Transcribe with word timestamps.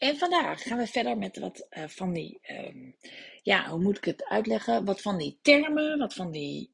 En 0.00 0.16
vandaag 0.16 0.62
gaan 0.62 0.78
we 0.78 0.86
verder 0.86 1.18
met 1.18 1.38
wat 1.38 1.66
uh, 1.70 1.84
van 1.86 2.12
die, 2.12 2.40
um, 2.50 2.94
ja, 3.42 3.68
hoe 3.68 3.80
moet 3.80 3.96
ik 3.96 4.04
het 4.04 4.24
uitleggen? 4.24 4.84
Wat 4.84 5.00
van 5.00 5.18
die 5.18 5.38
termen, 5.42 5.98
wat 5.98 6.14
van 6.14 6.30
die, 6.30 6.70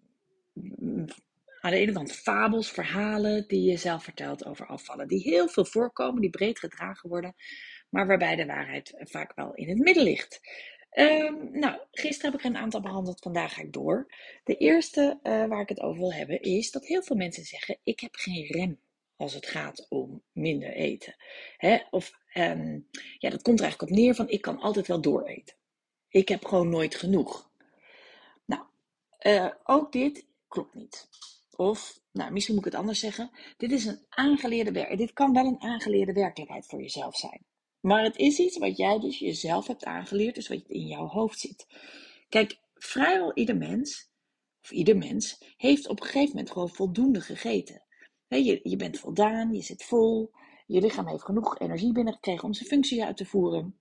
mm, 0.52 1.06
aan 1.60 1.70
de 1.70 1.76
ene 1.76 1.92
kant 1.92 2.12
fabels, 2.12 2.70
verhalen 2.70 3.48
die 3.48 3.70
je 3.70 3.76
zelf 3.76 4.04
vertelt 4.04 4.44
over 4.44 4.66
afvallen. 4.66 5.08
Die 5.08 5.20
heel 5.20 5.48
veel 5.48 5.64
voorkomen, 5.64 6.20
die 6.20 6.30
breed 6.30 6.58
gedragen 6.58 7.08
worden, 7.08 7.34
maar 7.90 8.06
waarbij 8.06 8.36
de 8.36 8.46
waarheid 8.46 8.94
vaak 8.96 9.34
wel 9.34 9.54
in 9.54 9.68
het 9.68 9.78
midden 9.78 10.02
ligt. 10.02 10.40
Um, 10.92 11.58
nou, 11.58 11.80
gisteren 11.90 12.30
heb 12.30 12.40
ik 12.40 12.46
een 12.46 12.56
aantal 12.56 12.80
behandeld, 12.80 13.22
vandaag 13.22 13.54
ga 13.54 13.62
ik 13.62 13.72
door. 13.72 14.12
De 14.44 14.56
eerste 14.56 15.18
uh, 15.22 15.46
waar 15.46 15.60
ik 15.60 15.68
het 15.68 15.80
over 15.80 16.00
wil 16.00 16.12
hebben 16.12 16.40
is 16.40 16.70
dat 16.70 16.86
heel 16.86 17.02
veel 17.02 17.16
mensen 17.16 17.44
zeggen: 17.44 17.78
Ik 17.84 18.00
heb 18.00 18.14
geen 18.14 18.46
rem 18.46 18.78
als 19.16 19.34
het 19.34 19.46
gaat 19.46 19.86
om 19.88 20.22
minder 20.32 20.72
eten. 20.72 21.16
Hè? 21.56 21.78
Of 21.90 22.12
um, 22.38 22.88
ja, 23.18 23.30
dat 23.30 23.42
komt 23.42 23.58
er 23.58 23.64
eigenlijk 23.64 23.92
op 23.92 23.98
neer 23.98 24.14
van 24.14 24.28
ik 24.28 24.40
kan 24.40 24.60
altijd 24.60 24.86
wel 24.86 25.00
dooreten. 25.00 25.54
Ik 26.08 26.28
heb 26.28 26.44
gewoon 26.44 26.68
nooit 26.68 26.94
genoeg. 26.94 27.50
Nou, 28.44 28.62
uh, 29.26 29.50
ook 29.64 29.92
dit 29.92 30.26
klopt 30.48 30.74
niet. 30.74 31.08
Of, 31.56 32.00
nou, 32.12 32.32
misschien 32.32 32.54
moet 32.54 32.66
ik 32.66 32.72
het 32.72 32.80
anders 32.80 33.00
zeggen. 33.00 33.30
Dit 33.56 33.72
is 33.72 33.84
een 33.84 34.04
aangeleerde 34.08 34.72
werk. 34.72 34.98
Dit 34.98 35.12
kan 35.12 35.32
wel 35.32 35.44
een 35.44 35.60
aangeleerde 35.60 36.12
werkelijkheid 36.12 36.66
voor 36.66 36.80
jezelf 36.80 37.16
zijn. 37.16 37.44
Maar 37.80 38.02
het 38.02 38.16
is 38.16 38.38
iets 38.38 38.58
wat 38.58 38.76
jij 38.76 38.98
dus 38.98 39.18
jezelf 39.18 39.66
hebt 39.66 39.84
aangeleerd, 39.84 40.34
dus 40.34 40.48
wat 40.48 40.62
in 40.66 40.86
jouw 40.86 41.06
hoofd 41.06 41.40
zit. 41.40 41.66
Kijk, 42.28 42.58
vrijwel 42.74 43.34
ieder 43.34 43.56
mens, 43.56 44.10
of 44.62 44.70
ieder 44.70 44.96
mens, 44.96 45.38
heeft 45.56 45.88
op 45.88 46.00
een 46.00 46.06
gegeven 46.06 46.28
moment 46.28 46.50
gewoon 46.50 46.68
voldoende 46.68 47.20
gegeten. 47.20 47.82
je, 48.28 48.60
je 48.62 48.76
bent 48.76 48.98
voldaan, 48.98 49.54
je 49.54 49.62
zit 49.62 49.84
vol, 49.84 50.30
je 50.66 50.80
lichaam 50.80 51.08
heeft 51.08 51.24
genoeg 51.24 51.58
energie 51.58 51.92
binnengekregen 51.92 52.44
om 52.44 52.54
zijn 52.54 52.68
functie 52.68 53.04
uit 53.04 53.16
te 53.16 53.26
voeren. 53.26 53.78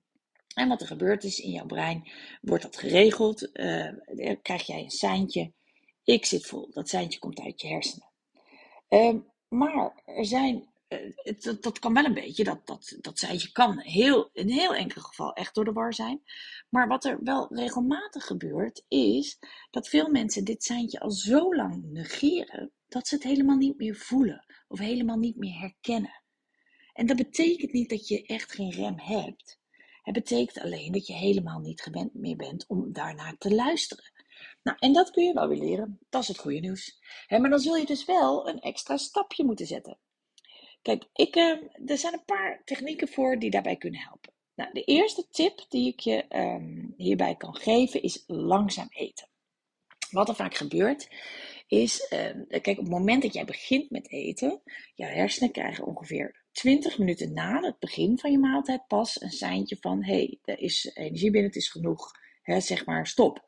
En 0.56 0.68
wat 0.68 0.82
er 0.82 0.88
gebeurt 0.88 1.24
is 1.24 1.40
in 1.40 1.52
jouw 1.52 1.66
brein, 1.66 2.12
wordt 2.42 2.64
dat 2.64 2.78
geregeld, 2.78 3.50
uh, 3.54 3.92
krijg 4.42 4.66
jij 4.66 4.84
een 4.84 4.90
seintje, 4.90 5.52
ik 6.04 6.26
zit 6.26 6.46
vol. 6.46 6.70
Dat 6.72 6.90
seintje 6.90 7.20
komt 7.20 7.40
uit 7.40 7.62
je 7.62 7.68
hersenen. 7.68 8.10
Uh, 8.90 9.16
maar 9.48 10.02
er 10.06 10.26
zijn, 10.26 10.70
uh, 10.90 11.40
dat, 11.40 11.64
dat, 11.64 11.80
kan 11.80 11.94
wel 11.94 12.06
een 12.06 12.14
beetje, 12.14 12.44
dat, 12.44 12.68
dat, 12.68 12.98
dat 13.02 13.20
seintje 13.20 13.52
kan 13.52 13.80
heel, 13.80 14.30
in 14.34 14.50
heel 14.50 14.76
enkel 14.76 15.02
geval 15.02 15.34
echt 15.34 15.56
door 15.56 15.66
de 15.66 15.74
war 15.74 15.94
zijn. 15.94 16.24
Maar 16.70 16.88
wat 16.88 17.06
er 17.06 17.24
wel 17.24 17.48
regelmatig 17.56 18.26
gebeurt, 18.26 18.84
is 18.88 19.40
dat 19.72 19.90
veel 19.90 20.10
mensen 20.10 20.44
dit 20.44 20.64
seintje 20.64 21.00
al 21.00 21.12
zo 21.12 21.56
lang 21.56 21.84
negeren, 21.84 22.72
dat 22.88 23.08
ze 23.08 23.16
het 23.16 23.24
helemaal 23.24 23.58
niet 23.58 23.78
meer 23.78 23.96
voelen 23.96 24.46
of 24.68 24.80
helemaal 24.80 25.18
niet 25.18 25.36
meer 25.36 25.60
herkennen. 25.60 26.24
En 26.96 27.06
dat 27.06 27.18
betekent 27.18 27.74
niet 27.74 27.90
dat 27.90 28.08
je 28.08 28.26
echt 28.26 28.52
geen 28.52 28.72
rem 28.72 29.00
hebt. 29.00 29.60
Het 30.02 30.14
betekent 30.14 30.60
alleen 30.60 30.92
dat 30.92 31.08
je 31.08 31.14
helemaal 31.14 31.60
niet 31.60 31.82
gewend 31.82 32.14
meer 32.14 32.36
bent 32.36 32.66
om 32.68 32.94
daarnaar 32.94 33.38
te 33.38 33.56
luisteren. 33.56 34.12
Nou, 34.64 34.78
en 34.80 34.94
dat 34.94 35.12
kun 35.12 35.24
je 35.24 35.34
wel 35.34 35.48
weer 35.48 35.58
leren. 35.58 36.00
Dat 36.10 36.22
is 36.22 36.28
het 36.28 36.38
goede 36.38 36.60
nieuws. 36.60 37.00
maar 37.28 37.50
dan 37.50 37.60
zul 37.60 37.76
je 37.76 37.86
dus 37.86 38.06
wel 38.06 38.50
een 38.50 38.60
extra 38.60 38.98
stapje 38.98 39.46
moeten 39.46 39.66
zetten. 39.66 39.98
Kijk, 40.82 41.04
ik, 41.14 41.36
uh, 41.36 41.62
er 41.86 41.98
zijn 41.98 42.14
een 42.14 42.26
paar 42.26 42.62
technieken 42.66 43.08
voor 43.08 43.40
die 43.40 43.50
daarbij 43.50 43.76
kunnen 43.76 44.02
helpen. 44.02 44.34
Nou, 44.56 44.74
de 44.74 44.84
eerste 44.84 45.28
tip 45.30 45.66
die 45.70 45.88
ik 45.88 46.00
je 46.00 46.26
um, 46.30 46.94
hierbij 46.98 47.36
kan 47.36 47.56
geven 47.56 48.02
is 48.02 48.24
langzaam 48.28 48.88
eten. 48.90 49.28
Wat 50.12 50.30
er 50.30 50.36
vaak 50.36 50.56
gebeurt, 50.56 51.10
is, 51.68 52.12
uh, 52.14 52.60
kijk, 52.62 52.68
op 52.68 52.78
het 52.78 52.90
moment 52.90 53.22
dat 53.22 53.34
jij 53.34 53.46
begint 53.46 53.90
met 53.90 54.12
eten, 54.12 54.62
jouw 54.96 55.10
hersenen 55.10 55.52
krijgen 55.52 55.86
ongeveer 55.86 56.45
20 56.56 56.98
minuten 56.98 57.34
na 57.34 57.60
het 57.62 57.80
begin 57.80 58.20
van 58.20 58.32
je 58.32 58.40
maaltijd 58.40 58.88
pas 58.88 59.22
een 59.22 59.32
seintje 59.32 59.78
van: 59.80 60.04
hé, 60.04 60.14
hey, 60.14 60.40
er 60.44 60.60
is 60.60 60.92
energie 60.94 61.32
binnen, 61.32 61.50
het 61.50 61.62
is 61.62 61.70
genoeg, 61.70 62.12
hè, 62.42 62.60
zeg 62.60 62.86
maar 62.86 63.08
stop. 63.08 63.44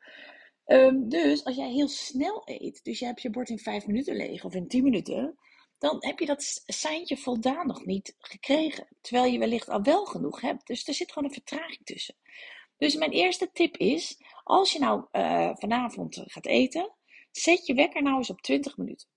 Um, 0.66 1.08
dus 1.08 1.44
als 1.44 1.56
jij 1.56 1.70
heel 1.70 1.88
snel 1.88 2.42
eet, 2.44 2.84
dus 2.84 2.98
je 2.98 3.04
hebt 3.04 3.22
je 3.22 3.30
bord 3.30 3.48
in 3.48 3.58
5 3.58 3.86
minuten 3.86 4.16
leeg 4.16 4.44
of 4.44 4.54
in 4.54 4.68
10 4.68 4.82
minuten, 4.82 5.38
dan 5.78 5.96
heb 5.98 6.18
je 6.18 6.26
dat 6.26 6.62
seintje 6.66 7.16
voldaan 7.16 7.66
nog 7.66 7.84
niet 7.84 8.16
gekregen. 8.18 8.88
Terwijl 9.00 9.32
je 9.32 9.38
wellicht 9.38 9.68
al 9.68 9.82
wel 9.82 10.04
genoeg 10.04 10.40
hebt. 10.40 10.66
Dus 10.66 10.88
er 10.88 10.94
zit 10.94 11.12
gewoon 11.12 11.28
een 11.28 11.34
vertraging 11.34 11.84
tussen. 11.84 12.14
Dus 12.76 12.94
mijn 12.94 13.10
eerste 13.10 13.50
tip 13.52 13.76
is, 13.76 14.20
als 14.44 14.72
je 14.72 14.78
nou 14.78 15.06
uh, 15.12 15.50
vanavond 15.54 16.22
gaat 16.24 16.46
eten, 16.46 16.94
zet 17.30 17.66
je 17.66 17.74
wekker 17.74 18.02
nou 18.02 18.16
eens 18.16 18.30
op 18.30 18.40
20 18.40 18.76
minuten. 18.76 19.08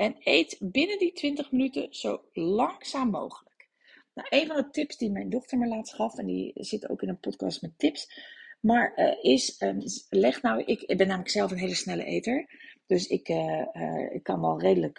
En 0.00 0.16
eet 0.18 0.56
binnen 0.60 0.98
die 0.98 1.12
20 1.12 1.52
minuten 1.52 1.94
zo 1.94 2.24
langzaam 2.32 3.10
mogelijk. 3.10 3.68
Nou, 4.14 4.28
een 4.30 4.46
van 4.46 4.56
de 4.56 4.70
tips 4.70 4.96
die 4.96 5.10
mijn 5.10 5.30
dochter 5.30 5.58
me 5.58 5.66
laatst 5.66 5.94
gaf, 5.94 6.18
en 6.18 6.26
die 6.26 6.52
zit 6.54 6.88
ook 6.88 7.02
in 7.02 7.08
een 7.08 7.20
podcast 7.20 7.62
met 7.62 7.78
tips, 7.78 8.12
maar 8.60 8.92
uh, 8.96 9.24
is, 9.32 9.60
um, 9.62 9.82
leg 10.08 10.42
nou, 10.42 10.62
ik, 10.64 10.80
ik, 10.80 10.96
ben 10.96 11.06
namelijk 11.06 11.30
zelf 11.30 11.50
een 11.50 11.58
hele 11.58 11.74
snelle 11.74 12.04
eter, 12.04 12.50
dus 12.86 13.06
ik, 13.06 13.28
uh, 13.28 13.66
uh, 13.72 14.14
ik 14.14 14.22
kan 14.22 14.40
wel 14.40 14.60
redelijk 14.60 14.98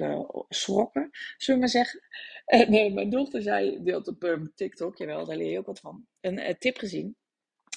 schrokken, 0.50 1.10
zullen 1.38 1.62
we 1.62 1.66
maar 1.66 1.70
zeggen. 1.70 2.02
nee, 2.74 2.94
mijn 2.94 3.10
dochter 3.10 3.42
zei, 3.42 3.84
deelt 3.84 4.08
op 4.08 4.24
um, 4.24 4.52
TikTok, 4.56 4.98
jawel, 4.98 5.26
daar 5.26 5.38
leer 5.38 5.52
je 5.52 5.60
ook 5.60 5.66
wat 5.66 5.80
van, 5.80 6.06
een 6.20 6.56
tip 6.60 6.78
gezien. 6.78 7.16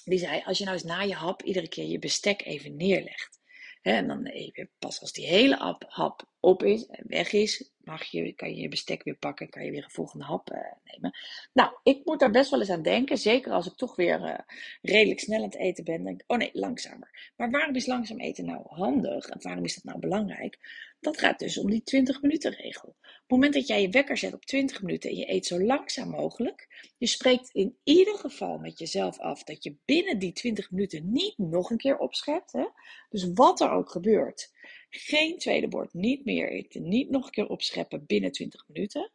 Die 0.05 0.19
zei, 0.19 0.43
als 0.45 0.59
je 0.59 0.65
nou 0.65 0.77
eens 0.77 0.87
na 0.87 1.01
je 1.01 1.15
hap 1.15 1.43
iedere 1.43 1.69
keer 1.69 1.87
je 1.87 1.99
bestek 1.99 2.45
even 2.45 2.77
neerlegt. 2.77 3.43
En 3.84 4.06
dan 4.09 4.27
even, 4.27 4.71
pas 4.78 5.00
als 5.00 5.12
die 5.12 5.27
hele 5.27 5.77
hap 5.89 6.28
op 6.41 6.62
is 6.62 6.87
en 6.87 7.05
weg 7.09 7.33
is, 7.33 7.74
mag 7.84 8.05
je, 8.05 8.33
kan 8.33 8.55
je 8.55 8.61
je 8.61 8.69
bestek 8.69 9.03
weer 9.03 9.17
pakken, 9.17 9.50
kan 9.50 9.65
je 9.65 9.71
weer 9.71 9.84
een 9.84 9.91
volgende 9.91 10.25
hap 10.25 10.50
uh, 10.53 10.59
nemen. 10.84 11.17
Nou, 11.53 11.72
ik 11.83 12.05
moet 12.05 12.21
daar 12.21 12.31
best 12.31 12.50
wel 12.50 12.61
eens 12.61 12.71
aan 12.71 12.83
denken, 12.83 13.19
zeker 13.19 13.53
als 13.53 13.67
ik 13.67 13.75
toch 13.75 13.97
weer 13.97 14.21
uh, 14.21 14.39
redelijk 14.83 15.21
snel 15.21 15.39
aan 15.39 15.45
het 15.45 15.56
eten 15.56 15.84
ben. 15.84 16.05
Denk 16.05 16.23
oh 16.27 16.39
nee, 16.39 16.50
langzamer. 16.53 17.33
Maar 17.37 17.50
waarom 17.50 17.75
is 17.75 17.87
langzaam 17.87 18.21
eten 18.21 18.44
nou 18.44 18.62
handig 18.65 19.28
en 19.28 19.43
waarom 19.43 19.65
is 19.65 19.75
dat 19.75 19.84
nou 19.84 19.99
belangrijk? 19.99 20.59
Dat 21.00 21.19
gaat 21.19 21.39
dus 21.39 21.59
om 21.59 21.71
die 21.71 21.83
20 21.83 22.23
minuten 22.23 22.53
regel. 22.53 22.89
Op 22.89 22.97
het 23.03 23.31
moment 23.31 23.55
dat 23.55 23.67
jij 23.67 23.83
je 23.83 23.89
wekker 23.89 24.17
zet 24.17 24.34
op 24.34 24.44
20 24.44 24.83
minuten 24.83 25.11
en 25.11 25.17
je 25.17 25.31
eet 25.31 25.47
zo 25.47 25.61
langzaam 25.61 26.09
mogelijk, 26.09 26.91
je 26.99 27.06
spreekt 27.06 27.50
in 27.53 27.77
ieder 27.83 28.19
geval 28.19 28.59
met 28.59 28.78
jezelf 28.78 29.19
af 29.19 29.43
dat 29.44 29.65
je 29.65 29.77
binnen 29.84 30.19
die 30.19 30.33
20 30.33 30.71
minuten 30.71 31.12
niet 31.12 31.39
nog 31.39 31.71
een 31.71 31.77
keer 31.77 31.99
opschept. 31.99 32.53
Hè? 32.53 32.65
Dus 33.09 33.33
wat 33.34 33.61
er 33.61 33.71
ook 33.71 33.91
gebeurt, 33.91 34.53
geen 34.97 35.38
tweede 35.38 35.69
bord, 35.69 35.94
niet 35.94 36.25
meer 36.25 36.50
eten, 36.50 36.88
niet 36.88 37.10
nog 37.10 37.25
een 37.25 37.31
keer 37.31 37.49
opscheppen 37.49 38.06
binnen 38.06 38.32
20 38.32 38.65
minuten. 38.69 39.10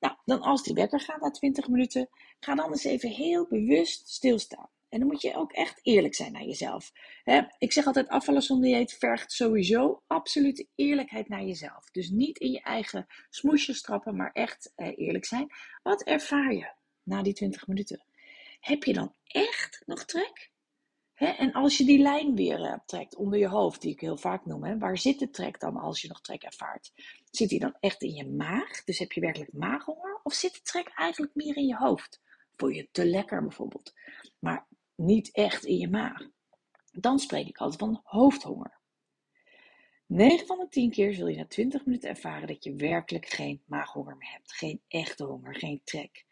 Nou, 0.00 0.14
dan 0.24 0.40
als 0.40 0.62
die 0.62 0.74
wekker 0.74 1.00
gaat 1.00 1.20
na 1.20 1.30
20 1.30 1.68
minuten, 1.68 2.08
ga 2.40 2.54
dan 2.54 2.70
eens 2.70 2.84
even 2.84 3.10
heel 3.10 3.46
bewust 3.48 4.08
stilstaan. 4.08 4.68
En 4.88 4.98
dan 4.98 5.08
moet 5.08 5.22
je 5.22 5.36
ook 5.36 5.52
echt 5.52 5.80
eerlijk 5.82 6.14
zijn 6.14 6.32
naar 6.32 6.44
jezelf. 6.44 6.92
ik 7.58 7.72
zeg 7.72 7.86
altijd, 7.86 8.08
afvallen 8.08 8.42
zonder 8.42 8.88
vergt 8.88 9.32
sowieso 9.32 10.02
absolute 10.06 10.66
eerlijkheid 10.74 11.28
naar 11.28 11.44
jezelf. 11.44 11.90
Dus 11.90 12.10
niet 12.10 12.38
in 12.38 12.50
je 12.50 12.60
eigen 12.60 13.06
smoesjes 13.30 13.82
trappen, 13.82 14.16
maar 14.16 14.30
echt 14.32 14.72
eh, 14.76 14.92
eerlijk 14.96 15.24
zijn. 15.24 15.50
Wat 15.82 16.02
ervaar 16.02 16.54
je 16.54 16.72
na 17.02 17.22
die 17.22 17.32
20 17.32 17.66
minuten? 17.66 18.04
Heb 18.60 18.84
je 18.84 18.92
dan 18.92 19.14
echt 19.26 19.82
nog 19.86 20.04
trek? 20.04 20.50
En 21.20 21.52
als 21.52 21.76
je 21.76 21.84
die 21.84 21.98
lijn 21.98 22.34
weer 22.34 22.60
uh, 22.60 22.74
trekt 22.86 23.16
onder 23.16 23.38
je 23.38 23.48
hoofd, 23.48 23.80
die 23.80 23.92
ik 23.92 24.00
heel 24.00 24.16
vaak 24.16 24.46
noem, 24.46 24.78
waar 24.78 24.98
zit 24.98 25.18
de 25.18 25.30
trek 25.30 25.60
dan 25.60 25.76
als 25.76 26.02
je 26.02 26.08
nog 26.08 26.20
trek 26.20 26.42
ervaart? 26.42 26.92
Zit 27.30 27.48
die 27.48 27.60
dan 27.60 27.76
echt 27.80 28.02
in 28.02 28.14
je 28.14 28.26
maag? 28.26 28.84
Dus 28.84 28.98
heb 28.98 29.12
je 29.12 29.20
werkelijk 29.20 29.52
maaghonger? 29.52 30.20
Of 30.22 30.32
zit 30.32 30.54
de 30.54 30.62
trek 30.62 30.88
eigenlijk 30.88 31.34
meer 31.34 31.56
in 31.56 31.66
je 31.66 31.76
hoofd? 31.76 32.20
Voel 32.56 32.68
je 32.68 32.88
te 32.92 33.06
lekker 33.06 33.42
bijvoorbeeld, 33.42 33.94
maar 34.38 34.66
niet 34.94 35.32
echt 35.32 35.64
in 35.64 35.76
je 35.76 35.88
maag? 35.88 36.28
Dan 36.92 37.18
spreek 37.18 37.48
ik 37.48 37.58
altijd 37.58 37.80
van 37.80 38.00
hoofdhonger. 38.04 38.78
9 40.06 40.46
van 40.46 40.58
de 40.58 40.68
10 40.68 40.90
keer 40.90 41.14
zul 41.14 41.26
je 41.26 41.36
na 41.36 41.46
20 41.46 41.84
minuten 41.84 42.08
ervaren 42.08 42.48
dat 42.48 42.64
je 42.64 42.74
werkelijk 42.74 43.26
geen 43.26 43.62
maaghonger 43.66 44.16
meer 44.16 44.32
hebt. 44.32 44.52
Geen 44.52 44.80
echte 44.88 45.24
honger, 45.24 45.54
geen 45.54 45.80
trek. 45.84 46.24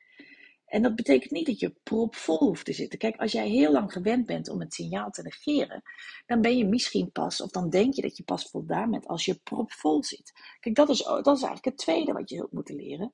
En 0.69 0.82
dat 0.82 0.94
betekent 0.94 1.31
niet 1.31 1.47
dat 1.47 1.59
je 1.61 1.75
propvol 1.82 2.38
hoeft 2.38 2.65
te 2.65 2.73
zitten. 2.73 2.99
Kijk, 2.99 3.17
als 3.17 3.32
jij 3.32 3.49
heel 3.49 3.73
lang 3.73 3.93
gewend 3.93 4.26
bent 4.26 4.49
om 4.49 4.61
het 4.61 4.75
signaal 4.75 5.11
te 5.11 5.23
negeren, 5.23 5.82
dan 6.26 6.41
ben 6.41 6.56
je 6.56 6.65
misschien 6.67 7.12
pas, 7.12 7.41
of 7.41 7.50
dan 7.50 7.70
denk 7.70 7.94
je 7.94 8.03
dat 8.03 8.17
je 8.17 8.23
pas 8.23 8.50
voldaan 8.50 8.91
bent 8.91 9.06
als 9.06 9.25
je 9.25 9.35
propvol 9.35 10.05
zit. 10.05 10.32
Kijk, 10.61 10.75
dat 10.75 10.88
is, 10.88 10.99
dat 10.99 11.37
is 11.37 11.43
eigenlijk 11.43 11.65
het 11.65 11.76
tweede 11.76 12.12
wat 12.12 12.31
je 12.31 12.37
zult 12.37 12.53
moeten 12.53 12.75
leren. 12.75 13.11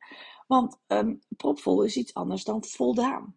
Want 0.46 0.80
um, 0.86 1.20
propvol 1.36 1.82
is 1.82 1.96
iets 1.96 2.14
anders 2.14 2.44
dan 2.44 2.64
voldaan. 2.64 3.36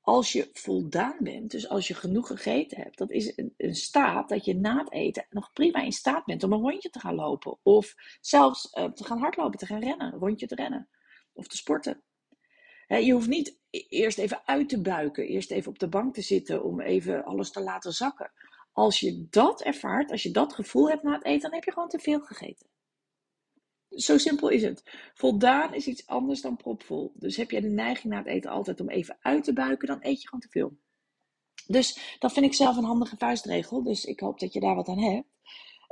als 0.00 0.32
je 0.32 0.48
voldaan 0.52 1.16
bent, 1.20 1.50
dus 1.50 1.68
als 1.68 1.88
je 1.88 1.94
genoeg 1.94 2.26
gegeten 2.26 2.78
hebt, 2.82 2.98
dat 2.98 3.10
is 3.10 3.36
een, 3.36 3.54
een, 3.56 3.74
staat 3.74 4.28
dat 4.28 4.44
je 4.44 4.54
na 4.56 4.78
het 4.78 4.92
eten 4.92 5.26
nog 5.30 5.52
prima 5.52 5.82
in 5.82 5.92
staat 5.92 6.24
bent 6.24 6.42
om 6.42 6.52
een 6.52 6.60
rondje 6.60 6.90
te 6.90 7.00
gaan 7.00 7.14
lopen. 7.14 7.58
Of 7.62 7.94
zelfs 8.20 8.74
uh, 8.74 8.84
te 8.84 9.04
gaan 9.04 9.18
hardlopen, 9.18 9.58
te 9.58 9.66
gaan 9.66 9.80
rennen, 9.80 10.12
een 10.12 10.18
rondje 10.18 10.46
te 10.46 10.54
rennen. 10.54 10.88
Of 11.32 11.46
te 11.46 11.56
sporten. 11.56 12.02
Je 12.96 13.12
hoeft 13.12 13.28
niet 13.28 13.58
e-, 13.70 13.84
eerst 13.88 14.18
even 14.18 14.42
uit 14.44 14.68
te 14.68 14.80
buiken, 14.80 15.26
eerst 15.26 15.50
even 15.50 15.70
op 15.70 15.78
de 15.78 15.88
bank 15.88 16.14
te 16.14 16.22
zitten 16.22 16.64
om 16.64 16.80
even 16.80 17.24
alles 17.24 17.50
te 17.50 17.60
laten 17.60 17.92
zakken. 17.92 18.32
Als 18.72 19.00
je 19.00 19.26
dat 19.30 19.62
ervaart, 19.62 20.10
als 20.10 20.22
je 20.22 20.30
dat 20.30 20.52
gevoel 20.52 20.88
hebt 20.88 21.02
na 21.02 21.12
het 21.12 21.24
eten, 21.24 21.40
dan 21.40 21.54
heb 21.54 21.64
je 21.64 21.72
gewoon 21.72 21.88
te 21.88 21.98
veel 21.98 22.20
gegeten. 22.20 22.66
Zo 23.88 24.18
simpel 24.18 24.48
is 24.48 24.62
het. 24.62 24.82
Voldaan 25.14 25.74
is 25.74 25.86
iets 25.86 26.06
anders 26.06 26.40
dan 26.40 26.56
propvol. 26.56 27.12
Dus 27.14 27.36
heb 27.36 27.50
jij 27.50 27.60
de 27.60 27.68
neiging 27.68 28.12
na 28.12 28.18
het 28.18 28.26
eten 28.26 28.50
altijd 28.50 28.80
om 28.80 28.88
even 28.88 29.18
uit 29.20 29.44
te 29.44 29.52
buiken, 29.52 29.88
dan 29.88 29.98
eet 30.00 30.22
je 30.22 30.28
gewoon 30.28 30.40
te 30.40 30.48
veel. 30.50 30.78
Dus 31.66 32.16
dat 32.18 32.32
vind 32.32 32.46
ik 32.46 32.54
zelf 32.54 32.76
een 32.76 32.84
handige 32.84 33.16
vuistregel. 33.16 33.82
Dus 33.82 34.04
ik 34.04 34.20
hoop 34.20 34.40
dat 34.40 34.52
je 34.52 34.60
daar 34.60 34.74
wat 34.74 34.88
aan 34.88 35.02
hebt. 35.02 35.26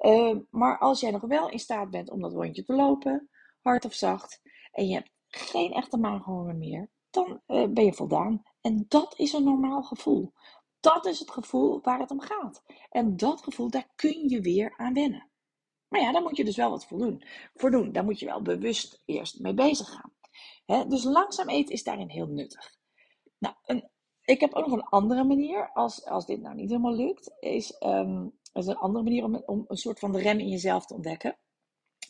Uh, 0.04 0.36
maar 0.50 0.78
als 0.78 1.00
jij 1.00 1.10
nog 1.10 1.22
wel 1.22 1.50
in 1.50 1.58
staat 1.58 1.90
bent 1.90 2.10
om 2.10 2.20
dat 2.20 2.32
rondje 2.32 2.64
te 2.64 2.72
lopen, 2.72 3.28
hard 3.60 3.84
of 3.84 3.94
zacht, 3.94 4.40
en 4.72 4.86
je 4.88 4.94
hebt 4.94 5.10
geen 5.36 5.72
echte 5.72 5.96
maaghonger 5.96 6.54
meer, 6.54 6.90
dan 7.10 7.40
uh, 7.46 7.66
ben 7.68 7.84
je 7.84 7.92
voldaan. 7.92 8.42
En 8.60 8.84
dat 8.88 9.18
is 9.18 9.32
een 9.32 9.44
normaal 9.44 9.82
gevoel. 9.82 10.32
Dat 10.80 11.06
is 11.06 11.18
het 11.18 11.30
gevoel 11.30 11.80
waar 11.82 11.98
het 11.98 12.10
om 12.10 12.20
gaat. 12.20 12.62
En 12.90 13.16
dat 13.16 13.42
gevoel, 13.42 13.70
daar 13.70 13.92
kun 13.94 14.28
je 14.28 14.40
weer 14.40 14.74
aan 14.76 14.92
wennen. 14.92 15.30
Maar 15.88 16.00
ja, 16.00 16.12
daar 16.12 16.22
moet 16.22 16.36
je 16.36 16.44
dus 16.44 16.56
wel 16.56 16.70
wat 16.70 16.86
voor 16.86 16.98
doen. 16.98 17.22
Doen. 17.54 17.92
Daar 17.92 18.04
moet 18.04 18.18
je 18.18 18.26
wel 18.26 18.42
bewust 18.42 19.02
eerst 19.04 19.40
mee 19.40 19.54
bezig 19.54 19.88
gaan. 19.88 20.88
dus 20.88 21.04
langzaam 21.04 21.48
eten 21.48 21.74
is 21.74 21.82
daarin 21.82 22.08
heel 22.08 22.26
nuttig. 22.26 22.74
Nou, 23.38 23.54
ik 24.26 24.40
heb 24.40 24.54
ook 24.54 24.66
nog 24.66 24.78
een 24.78 24.88
andere 24.88 25.24
manier, 25.24 25.70
als, 25.72 26.04
als 26.04 26.26
dit 26.26 26.40
nou 26.40 26.54
niet 26.54 26.70
helemaal 26.70 26.94
lukt, 26.94 27.34
is, 27.40 27.76
um, 27.80 28.38
is 28.52 28.66
een 28.66 28.76
andere 28.76 29.04
manier 29.04 29.24
om, 29.24 29.42
om 29.46 29.64
een 29.68 29.76
soort 29.76 29.98
van 29.98 30.12
de 30.12 30.18
rem 30.18 30.38
in 30.38 30.48
jezelf 30.48 30.86
te 30.86 30.94
ontdekken. 30.94 31.38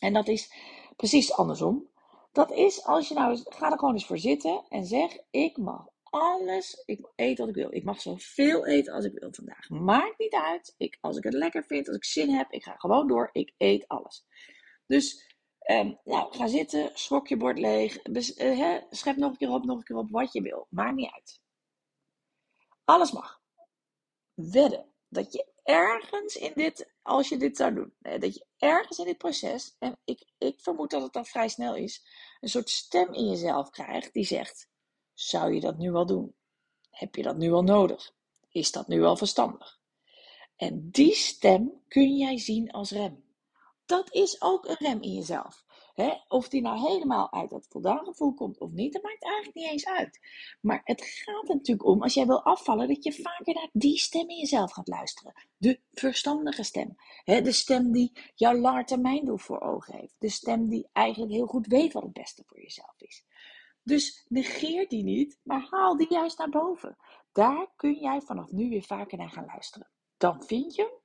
En 0.01 0.13
dat 0.13 0.29
is 0.29 0.53
precies 0.97 1.33
andersom. 1.33 1.89
Dat 2.37 2.53
is 2.53 2.85
als 2.85 3.09
je 3.09 3.15
nou, 3.15 3.41
ga 3.45 3.71
er 3.71 3.79
gewoon 3.79 3.95
eens 3.95 4.07
voor 4.07 4.19
zitten 4.19 4.65
en 4.69 4.85
zeg, 4.85 5.19
ik 5.31 5.57
mag 5.57 5.89
alles. 6.03 6.83
Ik 6.85 7.13
eet 7.15 7.39
wat 7.39 7.49
ik 7.49 7.55
wil. 7.55 7.75
Ik 7.75 7.85
mag 7.85 8.01
zoveel 8.01 8.67
eten 8.67 8.93
als 8.93 9.05
ik 9.05 9.19
wil 9.19 9.33
vandaag. 9.33 9.69
Maakt 9.69 10.19
niet 10.19 10.35
uit. 10.35 10.75
Ik, 10.77 10.99
als 11.01 11.17
ik 11.17 11.25
het 11.25 11.33
lekker 11.33 11.65
vind, 11.65 11.87
als 11.87 11.97
ik 11.97 12.05
zin 12.05 12.31
heb, 12.31 12.51
ik 12.51 12.63
ga 12.63 12.75
gewoon 12.77 13.09
door. 13.09 13.29
Ik 13.33 13.55
eet 13.57 13.89
alles. 13.89 14.27
Dus 14.87 15.35
um, 15.71 15.99
nou, 16.05 16.35
ga 16.35 16.47
zitten, 16.47 16.91
schrok 16.95 17.27
je 17.29 17.37
bord 17.37 17.59
leeg. 17.59 18.07
uh, 18.07 18.77
schep 18.91 19.17
nog 19.17 19.31
een 19.31 19.37
keer 19.37 19.51
op, 19.51 19.65
nog 19.65 19.79
een 19.79 19.85
keer 19.85 19.97
op 19.97 20.11
wat 20.11 20.33
je 20.33 20.43
wil. 20.43 20.67
Maakt 20.71 20.97
niet 20.97 21.13
uit. 21.13 21.41
Alles 22.85 23.13
mag. 23.13 23.41
Wedden 24.35 24.93
dat 25.09 25.33
je 25.33 25.47
ergens 25.63 26.37
in 26.37 26.53
dit, 26.55 26.95
als 27.07 27.29
je 27.29 27.37
dit 27.37 27.57
zou 27.57 27.75
doen, 27.75 27.95
dat 27.99 28.35
je 28.35 28.47
ergens 28.57 28.99
in 28.99 29.05
dit 29.05 29.19
proces, 29.19 29.77
en 29.79 29.99
ik, 30.05 30.33
ik 30.39 30.61
vermoed 30.61 30.91
dat 30.91 31.03
het 31.03 31.13
dan 31.13 31.27
vrij 31.27 31.49
snel 31.49 31.75
is, 31.75 32.07
een 32.41 32.49
soort 32.49 32.71
stem 32.71 33.15
in 33.15 33.29
jezelf 33.29 33.71
krijgt 33.71 34.13
die 34.13 34.25
zegt: 34.25 34.69
zou 35.15 35.55
je 35.55 35.61
dat 35.61 35.79
nu 35.79 35.93
wel 35.93 36.07
doen? 36.07 36.35
Heb 36.91 37.15
je 37.15 37.23
dat 37.23 37.37
nu 37.37 37.51
wel 37.51 37.63
nodig? 37.63 38.15
Is 38.49 38.73
dat 38.73 38.89
nu 38.89 39.01
wel 39.01 39.17
verstandig? 39.17 39.81
En 40.57 40.91
die 40.91 41.15
stem 41.15 41.83
kun 41.89 42.17
jij 42.17 42.39
zien 42.39 42.71
als 42.71 42.91
rem. 42.91 43.25
Dat 43.87 44.13
is 44.13 44.43
ook 44.43 44.69
een 44.69 44.77
rem 44.79 45.03
in 45.03 45.13
jezelf. 45.13 45.65
Of 46.29 46.49
die 46.49 46.61
nou 46.61 46.79
helemaal 46.79 47.33
uit 47.33 47.51
dat 47.51 47.67
voldaan 47.69 48.05
gevoel 48.05 48.35
komt 48.35 48.59
of 48.59 48.71
niet, 48.71 48.93
dat 48.93 49.03
maakt 49.03 49.25
eigenlijk 49.25 49.57
niet 49.57 49.71
eens 49.71 49.87
uit. 49.87 50.21
Maar 50.61 50.81
het 50.85 51.03
gaat 51.03 51.49
er 51.49 51.55
natuurlijk 51.55 51.89
om, 51.89 52.03
als 52.03 52.15
jij 52.15 52.27
wil 52.27 52.43
afvallen, 52.43 52.89
dat 52.89 53.05
je 53.05 53.13
vaker 53.13 53.55
naar 53.55 53.69
die 53.73 53.99
stem 53.99 54.29
in 54.29 54.37
jezelf 54.37 54.73
gaat 54.73 54.89
luisteren. 54.89 55.33
De 55.57 55.81
verstandige 55.93 56.63
stem. 56.63 56.97
de 57.25 57.53
stem 57.53 57.93
die 57.93 58.13
jouw 58.35 58.55
langetermijndoel 58.55 59.39
voor 59.39 59.61
ogen 59.61 59.95
heeft. 59.95 60.15
De 60.19 60.29
stem 60.29 60.69
die 60.69 60.89
eigenlijk 60.93 61.33
heel 61.33 61.47
goed 61.47 61.67
weet 61.67 61.93
wat 61.93 62.03
het 62.03 62.13
beste 62.13 62.43
voor 62.47 62.61
jezelf 62.61 62.95
is. 62.99 63.25
Dus 63.83 64.25
negeer 64.29 64.89
die 64.89 65.03
niet, 65.03 65.39
maar 65.43 65.67
haal 65.71 65.97
die 65.97 66.11
juist 66.11 66.39
naar 66.39 66.49
boven. 66.49 66.97
Daar 67.33 67.67
kun 67.77 67.95
jij 67.95 68.21
vanaf 68.21 68.51
nu 68.51 68.69
weer 68.69 68.83
vaker 68.83 69.19
naar 69.19 69.31
gaan 69.31 69.47
luisteren. 69.47 69.89
Dan 70.17 70.45
vind 70.45 70.75
je 70.75 71.01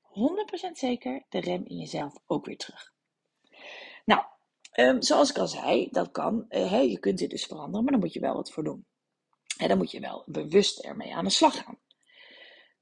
100% 0.69 0.71
zeker 0.71 1.25
de 1.29 1.39
rem 1.39 1.65
in 1.65 1.77
jezelf 1.77 2.13
ook 2.25 2.45
weer 2.45 2.57
terug. 2.57 2.93
Nou, 4.05 4.23
um, 4.75 5.01
zoals 5.01 5.29
ik 5.29 5.37
al 5.37 5.47
zei, 5.47 5.87
dat 5.91 6.11
kan. 6.11 6.45
Uh, 6.49 6.83
je 6.83 6.99
kunt 6.99 7.17
dit 7.17 7.29
dus 7.29 7.45
veranderen, 7.45 7.83
maar 7.83 7.91
dan 7.91 8.01
moet 8.01 8.13
je 8.13 8.19
wel 8.19 8.33
wat 8.33 8.51
voor 8.51 8.63
doen. 8.63 8.85
En 9.57 9.67
dan 9.67 9.77
moet 9.77 9.91
je 9.91 9.99
wel 9.99 10.23
bewust 10.25 10.79
ermee 10.79 11.13
aan 11.15 11.25
de 11.25 11.31
slag 11.31 11.55
gaan. 11.63 11.79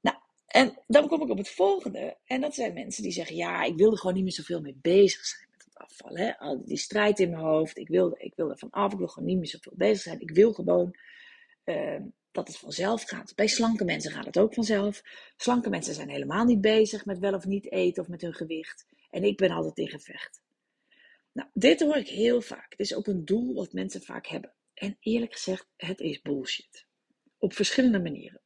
Nou, 0.00 0.16
en 0.46 0.78
dan 0.86 1.08
kom 1.08 1.22
ik 1.22 1.28
op 1.28 1.38
het 1.38 1.50
volgende. 1.50 2.16
En 2.24 2.40
dat 2.40 2.54
zijn 2.54 2.72
mensen 2.72 3.02
die 3.02 3.12
zeggen: 3.12 3.36
Ja, 3.36 3.62
ik 3.62 3.76
wil 3.76 3.90
er 3.90 3.98
gewoon 3.98 4.14
niet 4.14 4.22
meer 4.22 4.32
zoveel 4.32 4.60
mee 4.60 4.78
bezig 4.80 5.24
zijn 5.24 5.48
afvallen. 5.72 6.20
Hè? 6.20 6.38
Al 6.38 6.64
die 6.64 6.76
strijd 6.76 7.18
in 7.18 7.30
mijn 7.30 7.42
hoofd. 7.42 7.78
Ik 7.78 7.88
wil, 7.88 8.14
ik 8.18 8.32
wil 8.36 8.50
er 8.50 8.58
van 8.58 8.70
af. 8.70 8.92
Ik 8.92 8.98
wil 8.98 9.08
gewoon 9.08 9.28
niet 9.28 9.38
meer 9.38 9.48
zoveel 9.48 9.72
bezig 9.76 10.02
zijn. 10.02 10.20
Ik 10.20 10.30
wil 10.30 10.52
gewoon 10.52 10.96
uh, 11.64 12.00
dat 12.32 12.48
het 12.48 12.58
vanzelf 12.58 13.02
gaat. 13.02 13.34
Bij 13.34 13.46
slanke 13.46 13.84
mensen 13.84 14.12
gaat 14.12 14.26
het 14.26 14.38
ook 14.38 14.54
vanzelf. 14.54 15.02
Slanke 15.36 15.70
mensen 15.70 15.94
zijn 15.94 16.08
helemaal 16.08 16.44
niet 16.44 16.60
bezig 16.60 17.04
met 17.04 17.18
wel 17.18 17.34
of 17.34 17.44
niet 17.44 17.72
eten 17.72 18.02
of 18.02 18.08
met 18.08 18.20
hun 18.20 18.34
gewicht. 18.34 18.86
En 19.10 19.24
ik 19.24 19.36
ben 19.36 19.50
altijd 19.50 19.78
in 19.78 19.88
gevecht. 19.88 20.42
Nou, 21.32 21.48
dit 21.52 21.80
hoor 21.80 21.96
ik 21.96 22.08
heel 22.08 22.40
vaak. 22.40 22.70
Het 22.70 22.80
is 22.80 22.94
ook 22.94 23.06
een 23.06 23.24
doel 23.24 23.54
wat 23.54 23.72
mensen 23.72 24.02
vaak 24.02 24.26
hebben. 24.26 24.54
En 24.74 24.96
eerlijk 25.00 25.32
gezegd, 25.32 25.66
het 25.76 26.00
is 26.00 26.20
bullshit. 26.20 26.86
Op 27.38 27.52
verschillende 27.52 28.00
manieren. 28.00 28.42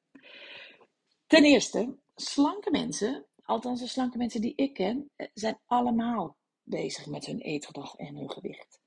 Ten 1.27 1.45
eerste, 1.45 1.99
slanke 2.15 2.71
mensen, 2.71 3.27
althans 3.43 3.81
de 3.81 3.87
slanke 3.87 4.19
mensen 4.19 4.41
die 4.41 4.55
ik 4.57 4.75
ken, 4.75 5.11
eh, 5.17 5.29
zijn 5.35 5.61
allemaal 5.65 6.39
bezig 6.63 7.07
met 7.07 7.27
hun 7.27 7.41
eetgedrag 7.41 7.95
en 7.95 8.17
hun 8.17 8.31
gewicht. 8.31 8.83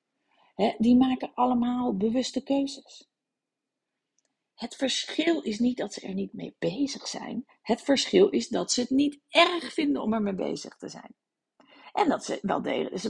die 0.77 0.95
maken 0.95 1.33
allemaal 1.33 1.97
bewuste 1.97 2.43
keuzes. 2.43 3.09
Het 4.53 4.75
verschil 4.75 5.41
is 5.41 5.59
niet 5.59 5.77
dat 5.77 5.93
ze 5.93 6.01
er 6.01 6.13
niet 6.13 6.33
mee 6.33 6.55
bezig 6.59 7.07
zijn. 7.07 7.45
Het 7.61 7.81
verschil 7.81 8.29
is 8.29 8.47
dat 8.47 8.71
ze 8.71 8.81
het 8.81 8.89
niet 8.89 9.19
erg 9.29 9.73
vinden 9.73 10.01
om 10.01 10.13
ermee 10.13 10.35
bezig 10.35 10.77
te 10.77 10.89
zijn. 10.89 11.15
En 11.97 12.09
dat 12.09 12.25
ze 12.25 12.39
wel 12.41 12.63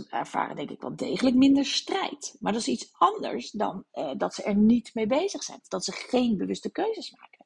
ervaren 0.10 0.56
denk 0.56 0.70
ik 0.70 0.82
wel 0.82 0.96
degelijk 0.96 1.36
minder 1.36 1.66
strijd. 1.66 2.36
Maar 2.40 2.52
dat 2.52 2.62
is 2.62 2.68
iets 2.68 2.90
anders 2.94 3.52
dan 3.52 3.86
eh, 3.92 4.12
dat 4.18 4.34
ze 4.34 4.44
er 4.44 4.56
niet 4.56 4.94
mee 4.94 5.08
bezig 5.08 5.44
zijn. 5.44 5.60
Dat 5.68 5.84
ze 5.84 5.92
geen 5.92 6.38
bewuste 6.38 6.72
keuzes 6.72 7.12
maken. 7.12 7.46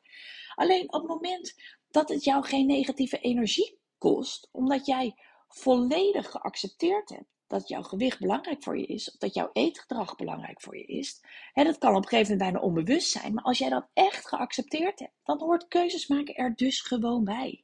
Alleen 0.55 0.93
op 0.93 1.01
het 1.01 1.07
moment 1.07 1.55
dat 1.89 2.09
het 2.09 2.23
jou 2.23 2.43
geen 2.43 2.65
negatieve 2.65 3.17
energie 3.17 3.79
kost, 3.97 4.49
omdat 4.51 4.85
jij 4.85 5.15
volledig 5.47 6.31
geaccepteerd 6.31 7.09
hebt 7.09 7.29
dat 7.47 7.67
jouw 7.67 7.83
gewicht 7.83 8.19
belangrijk 8.19 8.63
voor 8.63 8.77
je 8.77 8.85
is, 8.85 9.11
of 9.11 9.17
dat 9.17 9.33
jouw 9.33 9.49
eetgedrag 9.53 10.15
belangrijk 10.15 10.61
voor 10.61 10.77
je 10.77 10.85
is. 10.85 11.23
Hè, 11.53 11.63
dat 11.63 11.77
kan 11.77 11.95
op 11.95 12.03
een 12.03 12.07
gegeven 12.07 12.31
moment 12.31 12.51
bijna 12.51 12.67
onbewust 12.67 13.11
zijn, 13.11 13.33
maar 13.33 13.43
als 13.43 13.57
jij 13.57 13.69
dat 13.69 13.89
echt 13.93 14.27
geaccepteerd 14.27 14.99
hebt, 14.99 15.15
dan 15.23 15.39
hoort 15.39 15.67
keuzes 15.67 16.07
maken 16.07 16.35
er 16.35 16.55
dus 16.55 16.81
gewoon 16.81 17.23
bij. 17.23 17.63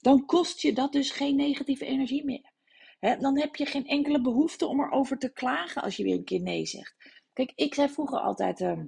Dan 0.00 0.26
kost 0.26 0.60
je 0.60 0.72
dat 0.72 0.92
dus 0.92 1.10
geen 1.10 1.36
negatieve 1.36 1.84
energie 1.84 2.24
meer. 2.24 2.54
Dan 3.00 3.38
heb 3.38 3.56
je 3.56 3.66
geen 3.66 3.86
enkele 3.86 4.20
behoefte 4.20 4.66
om 4.66 4.80
erover 4.80 5.18
te 5.18 5.32
klagen 5.32 5.82
als 5.82 5.96
je 5.96 6.02
weer 6.02 6.14
een 6.14 6.24
keer 6.24 6.40
nee 6.40 6.66
zegt. 6.66 6.94
Kijk, 7.32 7.52
ik 7.54 7.74
zei 7.74 7.88
vroeger 7.88 8.18
altijd, 8.18 8.60
uh, 8.60 8.80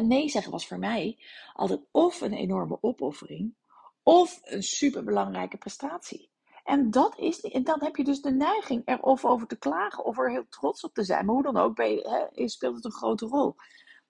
nee 0.00 0.28
zeggen 0.28 0.52
was 0.52 0.66
voor 0.66 0.78
mij 0.78 1.18
altijd 1.52 1.80
of 1.90 2.20
een 2.20 2.32
enorme 2.32 2.78
opoffering, 2.80 3.54
of 4.02 4.40
een 4.42 4.62
superbelangrijke 4.62 5.56
prestatie. 5.56 6.30
En 6.64 6.90
dat 6.90 7.18
is, 7.18 7.40
en 7.40 7.64
dan 7.64 7.82
heb 7.82 7.96
je 7.96 8.04
dus 8.04 8.20
de 8.20 8.30
neiging 8.30 8.82
er 8.84 9.02
of 9.02 9.24
over 9.24 9.46
te 9.46 9.58
klagen 9.58 10.04
of 10.04 10.18
er 10.18 10.30
heel 10.30 10.48
trots 10.48 10.84
op 10.84 10.94
te 10.94 11.04
zijn. 11.04 11.24
Maar 11.24 11.34
hoe 11.34 11.42
dan 11.42 11.56
ook, 11.56 11.76
je, 11.76 12.42
speelt 12.48 12.74
het 12.74 12.84
een 12.84 12.90
grote 12.90 13.26
rol. 13.26 13.54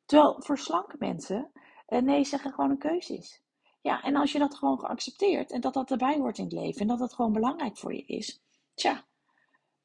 Terwijl 0.05 0.37
voor 0.39 0.59
slanke 0.59 0.97
mensen 0.99 1.51
eh, 1.87 2.03
nee 2.03 2.25
zeggen 2.25 2.53
gewoon 2.53 2.71
een 2.71 2.79
keuze 2.79 3.17
is. 3.17 3.43
Ja, 3.81 4.03
en 4.03 4.17
als 4.17 4.33
je 4.33 4.39
dat 4.39 4.55
gewoon 4.55 4.79
geaccepteerd 4.79 5.51
en 5.51 5.61
dat 5.61 5.75
dat 5.75 5.91
erbij 5.91 6.17
hoort 6.17 6.39
in 6.39 6.45
het 6.45 6.53
leven 6.53 6.81
en 6.81 6.87
dat 6.87 6.99
dat 6.99 7.15
gewoon 7.15 7.33
belangrijk 7.33 7.77
voor 7.77 7.95
je 7.95 8.05
is, 8.07 8.43
tja, 8.77 9.07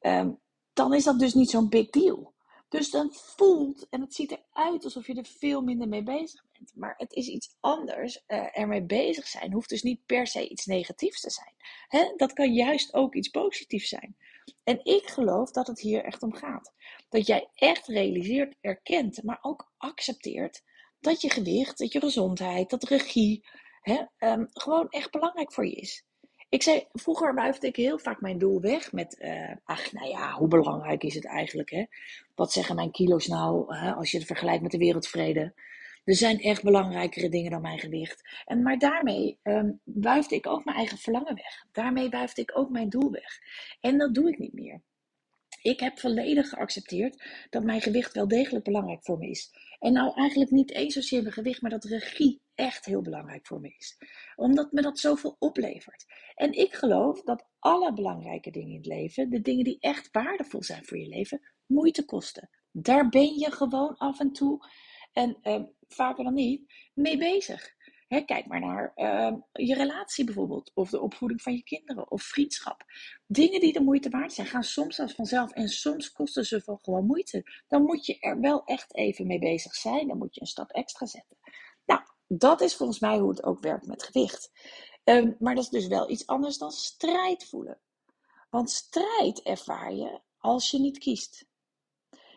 um, 0.00 0.40
dan 0.72 0.94
is 0.94 1.04
dat 1.04 1.18
dus 1.18 1.34
niet 1.34 1.50
zo'n 1.50 1.68
big 1.68 1.90
deal. 1.90 2.34
Dus 2.68 2.90
dan 2.90 3.12
voelt 3.12 3.86
en 3.90 4.00
het 4.00 4.14
ziet 4.14 4.30
eruit 4.30 4.84
alsof 4.84 5.06
je 5.06 5.14
er 5.14 5.26
veel 5.38 5.62
minder 5.62 5.88
mee 5.88 6.02
bezig 6.02 6.44
bent. 6.52 6.72
Maar 6.74 6.94
het 6.96 7.12
is 7.12 7.26
iets 7.26 7.56
anders. 7.60 8.22
Uh, 8.26 8.58
ermee 8.58 8.82
bezig 8.82 9.26
zijn 9.26 9.52
hoeft 9.52 9.68
dus 9.68 9.82
niet 9.82 10.06
per 10.06 10.26
se 10.26 10.48
iets 10.48 10.66
negatiefs 10.66 11.20
te 11.20 11.30
zijn. 11.30 11.54
Hè? 11.88 12.12
Dat 12.16 12.32
kan 12.32 12.52
juist 12.52 12.94
ook 12.94 13.14
iets 13.14 13.28
positiefs 13.28 13.88
zijn. 13.88 14.16
En 14.64 14.84
ik 14.84 15.08
geloof 15.08 15.50
dat 15.50 15.66
het 15.66 15.80
hier 15.80 16.04
echt 16.04 16.22
om 16.22 16.34
gaat. 16.34 16.72
Dat 17.08 17.26
jij 17.26 17.48
echt 17.54 17.86
realiseert, 17.86 18.56
erkent, 18.60 19.22
maar 19.22 19.38
ook 19.42 19.72
accepteert 19.76 20.62
dat 21.00 21.20
je 21.20 21.30
gewicht, 21.30 21.78
dat 21.78 21.92
je 21.92 22.00
gezondheid, 22.00 22.70
dat 22.70 22.84
regie 22.84 23.44
hè, 23.80 24.02
um, 24.18 24.48
gewoon 24.52 24.88
echt 24.88 25.10
belangrijk 25.10 25.52
voor 25.52 25.66
je 25.66 25.74
is. 25.74 26.04
Ik 26.52 26.62
zei, 26.62 26.86
vroeger 26.92 27.34
wuifde 27.34 27.66
ik 27.66 27.76
heel 27.76 27.98
vaak 27.98 28.20
mijn 28.20 28.38
doel 28.38 28.60
weg 28.60 28.92
met, 28.92 29.16
uh, 29.20 29.50
ach, 29.64 29.92
nou 29.92 30.08
ja, 30.08 30.32
hoe 30.32 30.48
belangrijk 30.48 31.02
is 31.02 31.14
het 31.14 31.26
eigenlijk, 31.26 31.70
hè? 31.70 31.84
Wat 32.34 32.52
zeggen 32.52 32.74
mijn 32.76 32.90
kilo's 32.90 33.26
nou, 33.26 33.76
hè, 33.76 33.92
als 33.92 34.10
je 34.10 34.16
het 34.18 34.26
vergelijkt 34.26 34.62
met 34.62 34.70
de 34.70 34.78
wereldvrede? 34.78 35.54
Er 36.04 36.14
zijn 36.14 36.40
echt 36.40 36.62
belangrijkere 36.62 37.28
dingen 37.28 37.50
dan 37.50 37.60
mijn 37.60 37.78
gewicht. 37.78 38.22
En, 38.44 38.62
maar 38.62 38.78
daarmee 38.78 39.38
um, 39.42 39.80
wuifde 39.84 40.34
ik 40.34 40.46
ook 40.46 40.64
mijn 40.64 40.76
eigen 40.76 40.98
verlangen 40.98 41.34
weg. 41.34 41.64
Daarmee 41.72 42.08
wuifde 42.08 42.42
ik 42.42 42.58
ook 42.58 42.70
mijn 42.70 42.88
doel 42.88 43.10
weg. 43.10 43.38
En 43.80 43.98
dat 43.98 44.14
doe 44.14 44.28
ik 44.28 44.38
niet 44.38 44.52
meer. 44.52 44.82
Ik 45.62 45.80
heb 45.80 45.98
volledig 45.98 46.48
geaccepteerd 46.48 47.22
dat 47.50 47.64
mijn 47.64 47.80
gewicht 47.80 48.14
wel 48.14 48.28
degelijk 48.28 48.64
belangrijk 48.64 49.04
voor 49.04 49.18
me 49.18 49.28
is. 49.28 49.50
En 49.78 49.92
nou 49.92 50.14
eigenlijk 50.14 50.50
niet 50.50 50.70
eens 50.70 50.94
zozeer 50.94 51.22
mijn 51.22 51.34
gewicht, 51.34 51.62
maar 51.62 51.70
dat 51.70 51.84
regie 51.84 52.40
echt 52.54 52.84
heel 52.84 53.02
belangrijk 53.02 53.46
voor 53.46 53.60
me 53.60 53.74
is. 53.78 53.98
Omdat 54.36 54.72
me 54.72 54.82
dat 54.82 54.98
zoveel 54.98 55.36
oplevert. 55.38 56.06
En 56.34 56.52
ik 56.52 56.74
geloof 56.74 57.22
dat 57.22 57.46
alle 57.58 57.92
belangrijke 57.92 58.50
dingen 58.50 58.68
in 58.68 58.76
het 58.76 58.86
leven, 58.86 59.30
de 59.30 59.40
dingen 59.40 59.64
die 59.64 59.76
echt 59.80 60.08
waardevol 60.12 60.62
zijn 60.62 60.84
voor 60.84 60.98
je 60.98 61.08
leven, 61.08 61.40
moeite 61.66 62.04
kosten. 62.04 62.50
Daar 62.70 63.08
ben 63.08 63.38
je 63.38 63.50
gewoon 63.50 63.96
af 63.96 64.20
en 64.20 64.32
toe 64.32 64.66
en 65.12 65.38
uh, 65.42 65.62
vaker 65.88 66.24
dan 66.24 66.34
niet 66.34 66.72
mee 66.94 67.18
bezig 67.18 67.74
kijk 68.20 68.46
maar 68.46 68.60
naar 68.60 68.92
uh, 68.96 69.36
je 69.52 69.74
relatie 69.74 70.24
bijvoorbeeld, 70.24 70.70
of 70.74 70.90
de 70.90 71.00
opvoeding 71.00 71.42
van 71.42 71.52
je 71.52 71.62
kinderen, 71.62 72.10
of 72.10 72.22
vriendschap. 72.22 72.84
Dingen 73.26 73.60
die 73.60 73.72
de 73.72 73.80
moeite 73.80 74.10
waard 74.10 74.32
zijn, 74.32 74.46
gaan 74.46 74.64
soms 74.64 74.96
zelfs 74.96 75.14
vanzelf 75.14 75.52
en 75.52 75.68
soms 75.68 76.12
kosten 76.12 76.44
ze 76.44 76.78
gewoon 76.82 77.06
moeite. 77.06 77.62
Dan 77.68 77.82
moet 77.82 78.06
je 78.06 78.18
er 78.18 78.40
wel 78.40 78.64
echt 78.64 78.94
even 78.94 79.26
mee 79.26 79.38
bezig 79.38 79.74
zijn, 79.74 80.08
dan 80.08 80.18
moet 80.18 80.34
je 80.34 80.40
een 80.40 80.46
stap 80.46 80.70
extra 80.70 81.06
zetten. 81.06 81.38
Nou, 81.84 82.00
dat 82.26 82.60
is 82.60 82.76
volgens 82.76 83.00
mij 83.00 83.18
hoe 83.18 83.30
het 83.30 83.42
ook 83.44 83.60
werkt 83.60 83.86
met 83.86 84.02
gewicht. 84.02 84.50
Um, 85.04 85.36
maar 85.38 85.54
dat 85.54 85.64
is 85.64 85.70
dus 85.70 85.86
wel 85.86 86.10
iets 86.10 86.26
anders 86.26 86.58
dan 86.58 86.70
strijd 86.70 87.44
voelen. 87.44 87.80
Want 88.50 88.70
strijd 88.70 89.42
ervaar 89.42 89.94
je 89.94 90.20
als 90.38 90.70
je 90.70 90.78
niet 90.78 90.98
kiest. 90.98 91.46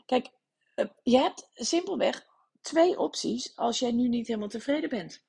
Kijk, 0.05 0.29
uh, 0.75 0.85
je 1.03 1.17
hebt 1.17 1.49
simpelweg 1.53 2.27
twee 2.61 2.99
opties 2.99 3.55
als 3.55 3.79
jij 3.79 3.91
nu 3.91 4.07
niet 4.07 4.27
helemaal 4.27 4.47
tevreden 4.47 4.89
bent. 4.89 5.24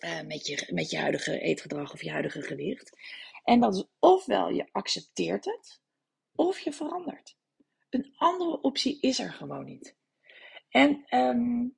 Uh, 0.00 0.20
met, 0.20 0.46
je, 0.46 0.68
met 0.70 0.90
je 0.90 0.98
huidige 0.98 1.40
eetgedrag 1.40 1.92
of 1.92 2.02
je 2.02 2.10
huidige 2.10 2.42
gewicht. 2.42 2.96
En 3.44 3.60
dat 3.60 3.76
is 3.76 3.84
ofwel 3.98 4.48
je 4.48 4.68
accepteert 4.72 5.44
het, 5.44 5.80
of 6.34 6.58
je 6.58 6.72
verandert. 6.72 7.36
Een 7.90 8.14
andere 8.16 8.60
optie 8.60 9.00
is 9.00 9.18
er 9.18 9.32
gewoon 9.32 9.64
niet. 9.64 9.96
En 10.68 11.04
um, 11.10 11.76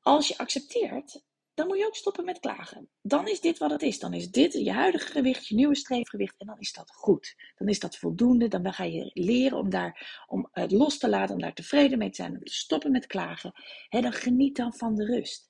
als 0.00 0.28
je 0.28 0.38
accepteert, 0.38 1.22
dan 1.54 1.66
moet 1.66 1.78
je 1.78 1.86
ook 1.86 1.96
stoppen 1.96 2.24
met 2.24 2.40
klagen. 2.40 2.88
Dan 3.02 3.28
is 3.28 3.40
dit 3.40 3.58
wat 3.58 3.70
het 3.70 3.82
is. 3.82 3.98
Dan 3.98 4.14
is 4.14 4.30
dit 4.30 4.52
je 4.52 4.72
huidige 4.72 5.06
gewicht, 5.06 5.46
je 5.46 5.54
nieuwe 5.54 5.76
streefgewicht. 5.76 6.34
En 6.38 6.46
dan 6.46 6.58
is 6.58 6.72
dat 6.72 6.90
goed. 6.90 7.34
Dan 7.56 7.68
is 7.68 7.78
dat 7.78 7.96
voldoende. 7.96 8.48
Dan 8.48 8.72
ga 8.72 8.84
je 8.84 9.10
leren 9.14 9.58
om, 9.58 9.70
daar, 9.70 10.24
om 10.26 10.48
het 10.52 10.72
los 10.72 10.98
te 10.98 11.08
laten, 11.08 11.34
om 11.34 11.40
daar 11.40 11.54
tevreden 11.54 11.98
mee 11.98 12.10
te 12.10 12.14
zijn, 12.14 12.32
om 12.32 12.44
te 12.44 12.52
stoppen 12.52 12.90
met 12.90 13.06
klagen. 13.06 13.52
He, 13.88 14.00
dan 14.00 14.12
geniet 14.12 14.56
dan 14.56 14.74
van 14.74 14.94
de 14.94 15.04
rust. 15.04 15.49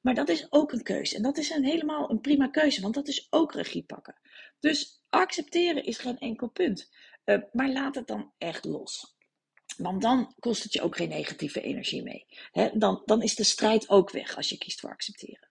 Maar 0.00 0.14
dat 0.14 0.28
is 0.28 0.46
ook 0.52 0.72
een 0.72 0.82
keuze. 0.82 1.16
En 1.16 1.22
dat 1.22 1.38
is 1.38 1.50
een 1.50 1.64
helemaal 1.64 2.10
een 2.10 2.20
prima 2.20 2.48
keuze, 2.48 2.80
want 2.80 2.94
dat 2.94 3.08
is 3.08 3.26
ook 3.30 3.54
regie 3.54 3.82
pakken. 3.82 4.20
Dus 4.60 5.02
accepteren 5.08 5.84
is 5.84 5.98
geen 5.98 6.18
enkel 6.18 6.48
punt. 6.48 6.90
Uh, 7.24 7.38
maar 7.52 7.68
laat 7.68 7.94
het 7.94 8.06
dan 8.06 8.32
echt 8.38 8.64
los. 8.64 9.16
Want 9.76 10.02
dan 10.02 10.34
kost 10.38 10.62
het 10.62 10.72
je 10.72 10.82
ook 10.82 10.96
geen 10.96 11.08
negatieve 11.08 11.60
energie 11.60 12.02
mee. 12.02 12.26
Dan, 12.74 13.02
dan 13.04 13.22
is 13.22 13.34
de 13.34 13.44
strijd 13.44 13.88
ook 13.88 14.10
weg 14.10 14.36
als 14.36 14.48
je 14.48 14.58
kiest 14.58 14.80
voor 14.80 14.90
accepteren. 14.90 15.48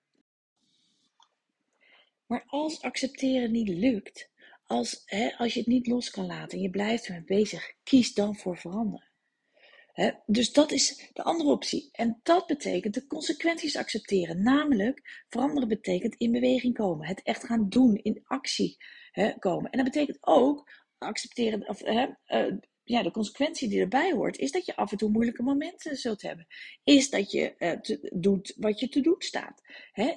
Maar 2.25 2.44
als 2.46 2.82
accepteren 2.82 3.51
niet 3.51 3.70
lukt, 3.70 4.29
als, 4.65 5.06
als 5.38 5.53
je 5.53 5.60
het 5.60 5.68
niet 5.68 5.88
los 5.88 6.10
kan 6.10 6.25
laten 6.25 6.58
en 6.58 6.63
je 6.63 6.70
blijft 6.70 7.06
ermee 7.06 7.24
bezig, 7.24 7.74
kies 7.84 8.13
dan 8.13 8.36
voor 8.36 8.58
veranderen 8.58 9.09
dus 10.25 10.53
dat 10.53 10.72
is 10.72 11.10
de 11.13 11.24
andere 11.24 11.50
optie. 11.50 11.89
En 11.91 12.20
dat 12.24 12.48
betekent 12.48 12.94
de 12.94 13.08
consequenties 13.08 13.77
accepteren. 13.77 14.44
Namelijk, 14.44 15.24
veranderen 15.27 15.68
betekent 15.68 16.15
in 16.15 16.32
beweging 16.32 16.74
komen. 16.74 17.08
Het 17.08 17.22
echt 17.24 17.46
gaan 17.46 17.70
doen, 17.70 17.96
in 17.96 18.22
actie 18.24 18.77
komen. 19.39 19.72
En 19.72 19.84
dat 19.84 19.91
betekent 19.94 20.18
ook 20.22 20.72
accepteren, 20.98 21.70
of, 21.70 21.82
uh, 21.82 22.06
ja, 22.84 23.03
de 23.03 23.12
consequentie 23.12 23.70
die 23.70 23.79
erbij 23.79 24.12
hoort, 24.12 24.38
is 24.38 24.51
dat 24.51 24.65
je 24.65 24.75
af 24.75 24.91
en 24.91 24.98
toe 24.98 25.10
moeilijke 25.10 25.44
momenten 25.44 25.96
zult 25.96 26.22
hebben. 26.22 26.48
Is 26.84 27.10
dat 27.10 27.32
je 27.32 27.53
uh, 27.58 27.98
doet 28.13 28.53
wat 28.58 28.79
je 28.79 28.89
te 28.89 29.01
doen 29.01 29.15
staat. 29.18 29.62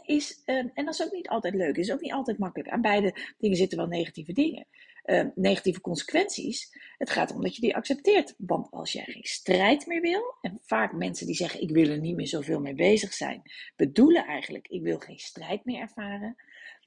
is, 0.03 0.43
uh, 0.47 0.57
en 0.57 0.85
dat 0.85 0.95
is 0.95 1.03
ook 1.03 1.13
niet 1.13 1.29
altijd 1.29 1.55
leuk, 1.55 1.77
is 1.77 1.93
ook 1.93 2.01
niet 2.01 2.13
altijd 2.13 2.39
makkelijk. 2.39 2.71
Aan 2.71 2.81
beide 2.81 3.35
dingen 3.39 3.57
zitten 3.57 3.79
wel 3.79 3.87
negatieve 3.87 4.33
dingen 4.33 4.67
uh, 5.05 5.25
negatieve 5.35 5.81
consequenties. 5.81 6.79
Het 6.99 7.11
gaat 7.11 7.31
erom 7.31 7.43
dat 7.43 7.55
je 7.55 7.61
die 7.61 7.77
accepteert. 7.77 8.35
Want 8.39 8.71
als 8.71 8.93
jij 8.93 9.05
geen 9.05 9.25
strijd 9.25 9.87
meer 9.87 10.01
wil, 10.01 10.37
en 10.41 10.59
vaak 10.63 10.93
mensen 10.93 11.27
die 11.27 11.35
zeggen 11.35 11.61
ik 11.61 11.71
wil 11.71 11.89
er 11.89 11.99
niet 11.99 12.17
meer 12.17 12.29
zoveel 12.29 12.61
mee 12.61 12.75
bezig 12.75 13.13
zijn, 13.13 13.43
bedoelen 13.77 14.27
eigenlijk 14.27 14.69
ik 14.69 14.83
wil 14.83 14.99
geen 14.99 15.19
strijd 15.19 15.65
meer 15.65 15.81
ervaren. 15.81 16.37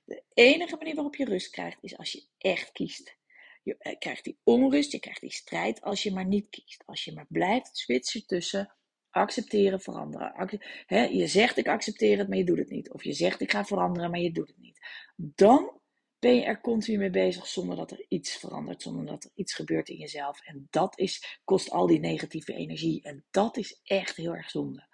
De 0.06 0.24
enige 0.34 0.76
manier 0.76 0.96
waarop 0.96 1.16
je 1.16 1.26
rust 1.26 1.50
krijgt 1.50 1.78
is 1.82 1.98
als 1.98 2.12
je 2.12 2.28
echt 2.38 2.72
kiest. 2.72 3.18
Je 3.64 3.76
eh, 3.78 3.98
krijgt 3.98 4.24
die 4.24 4.40
onrust, 4.44 4.92
je 4.92 5.00
krijgt 5.00 5.22
die 5.22 5.34
strijd 5.34 5.82
als 5.82 6.04
je 6.04 6.14
maar 6.14 6.26
niet 6.26 6.50
kiest. 6.50 6.84
Als 6.86 7.04
je 7.04 7.14
maar 7.14 7.28
blijft 7.30 7.78
switchen 7.78 8.26
tussen 8.26 8.76
accepteren, 9.10 9.82
veranderen. 9.82 11.18
je 11.18 11.28
zegt 11.28 11.58
ik 11.58 11.68
accepteer 11.68 12.18
het, 12.18 12.28
maar 12.28 12.38
je 12.38 12.44
doet 12.44 12.58
het 12.58 12.70
niet. 12.70 12.92
Of 12.92 13.04
je 13.04 13.14
zegt 13.14 13.42
ik 13.42 13.52
ga 13.52 13.66
veranderen, 13.66 14.12
maar 14.12 14.20
je 14.20 14.32
doet 14.32 14.48
het 14.48 14.58
niet. 14.58 14.80
Dan 15.16 15.80
ben 16.20 16.36
je 16.36 16.44
er 16.44 16.62
continu 16.62 16.98
mee 16.98 17.10
bezig 17.10 17.48
zonder 17.48 17.76
dat 17.76 17.92
er 17.92 18.06
iets 18.08 18.36
verandert, 18.36 18.82
zonder 18.82 19.06
dat 19.06 19.24
er 19.24 19.32
iets 19.36 19.54
gebeurt 19.54 19.90
in 19.90 19.98
jezelf. 19.98 20.42
En 20.42 20.68
dat 20.70 21.00
is, 21.00 21.40
kost 21.44 21.70
al 21.70 21.88
die 21.88 22.00
negatieve 22.00 22.54
energie. 22.54 23.04
En 23.04 23.26
dat 23.32 23.58
is 23.58 23.80
echt 23.84 24.16
heel 24.16 24.36
erg 24.36 24.50
zonde. 24.50 24.88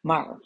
Maar 0.00 0.40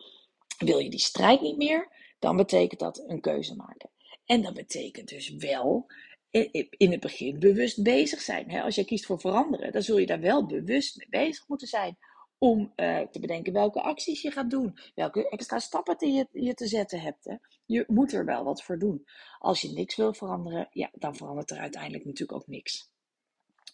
wil 0.59 0.79
je 0.79 0.91
die 0.91 1.01
strijd 1.01 1.41
niet 1.41 1.57
meer, 1.57 1.89
dan 2.19 2.37
betekent 2.37 2.81
dat 2.81 3.05
een 3.07 3.21
keuze 3.21 3.57
maken. 3.57 3.91
En 4.25 4.43
dat 4.43 4.55
betekent 4.55 5.09
dus 5.09 5.35
wel 5.35 5.87
in 6.71 6.91
het 6.91 7.01
begin 7.01 7.39
bewust 7.39 7.83
bezig 7.83 8.21
zijn. 8.21 8.51
Als 8.51 8.75
jij 8.75 8.85
kiest 8.85 9.07
voor 9.07 9.21
veranderen, 9.21 9.73
dan 9.73 9.83
zul 9.83 9.99
je 9.99 10.07
daar 10.07 10.21
wel 10.21 10.47
bewust 10.47 10.97
mee 10.97 11.25
bezig 11.25 11.49
moeten 11.49 11.69
zijn 11.69 11.99
om 12.39 12.73
uh, 12.77 13.01
te 13.01 13.21
bedenken 13.21 13.53
welke 13.53 13.81
acties 13.81 14.23
je 14.23 14.31
gaat 14.31 14.51
doen, 14.51 14.79
welke 14.95 15.29
extra 15.29 15.59
stappen 15.59 16.13
je, 16.13 16.29
je 16.33 16.55
te 16.55 16.67
zetten 16.67 17.01
hebt. 17.01 17.25
Hè. 17.25 17.35
Je 17.67 17.85
moet 17.87 18.13
er 18.13 18.25
wel 18.25 18.45
wat 18.45 18.63
voor 18.63 18.79
doen. 18.79 19.07
Als 19.39 19.61
je 19.61 19.73
niks 19.73 19.97
wil 19.97 20.15
veranderen, 20.15 20.69
ja, 20.71 20.91
dan 20.93 21.17
verandert 21.17 21.51
er 21.51 21.59
uiteindelijk 21.59 22.05
natuurlijk 22.05 22.39
ook 22.41 22.47
niks. 22.47 22.91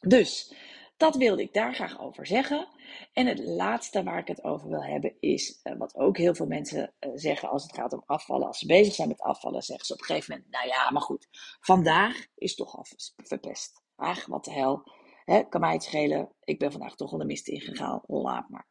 Dus 0.00 0.54
dat 0.96 1.16
wilde 1.16 1.42
ik 1.42 1.52
daar 1.52 1.74
graag 1.74 2.00
over 2.00 2.26
zeggen. 2.26 2.68
En 3.12 3.26
het 3.26 3.38
laatste 3.38 4.02
waar 4.02 4.18
ik 4.18 4.28
het 4.28 4.44
over 4.44 4.68
wil 4.68 4.84
hebben 4.84 5.16
is 5.20 5.60
uh, 5.64 5.76
wat 5.78 5.96
ook 5.96 6.16
heel 6.16 6.34
veel 6.34 6.46
mensen 6.46 6.94
uh, 7.00 7.10
zeggen 7.14 7.48
als 7.48 7.62
het 7.62 7.74
gaat 7.74 7.92
om 7.92 8.02
afvallen. 8.06 8.46
Als 8.46 8.58
ze 8.58 8.66
bezig 8.66 8.94
zijn 8.94 9.08
met 9.08 9.20
afvallen, 9.20 9.62
zeggen 9.62 9.86
ze 9.86 9.92
op 9.92 9.98
een 9.98 10.04
gegeven 10.04 10.34
moment: 10.34 10.50
Nou 10.50 10.66
ja, 10.66 10.90
maar 10.90 11.02
goed, 11.02 11.28
vandaag 11.60 12.26
is 12.34 12.54
toch 12.54 12.76
al 12.76 12.86
verpest. 13.16 13.82
Ach, 13.96 14.26
wat 14.26 14.44
de 14.44 14.52
hel. 14.52 14.82
Kan 15.24 15.60
mij 15.60 15.72
het 15.72 15.82
schelen. 15.82 16.32
Ik 16.44 16.58
ben 16.58 16.72
vandaag 16.72 16.96
toch 16.96 17.12
al 17.12 17.18
de 17.18 17.24
mist 17.24 17.48
ingegaan. 17.48 18.02
Laat 18.06 18.48
maar. 18.48 18.66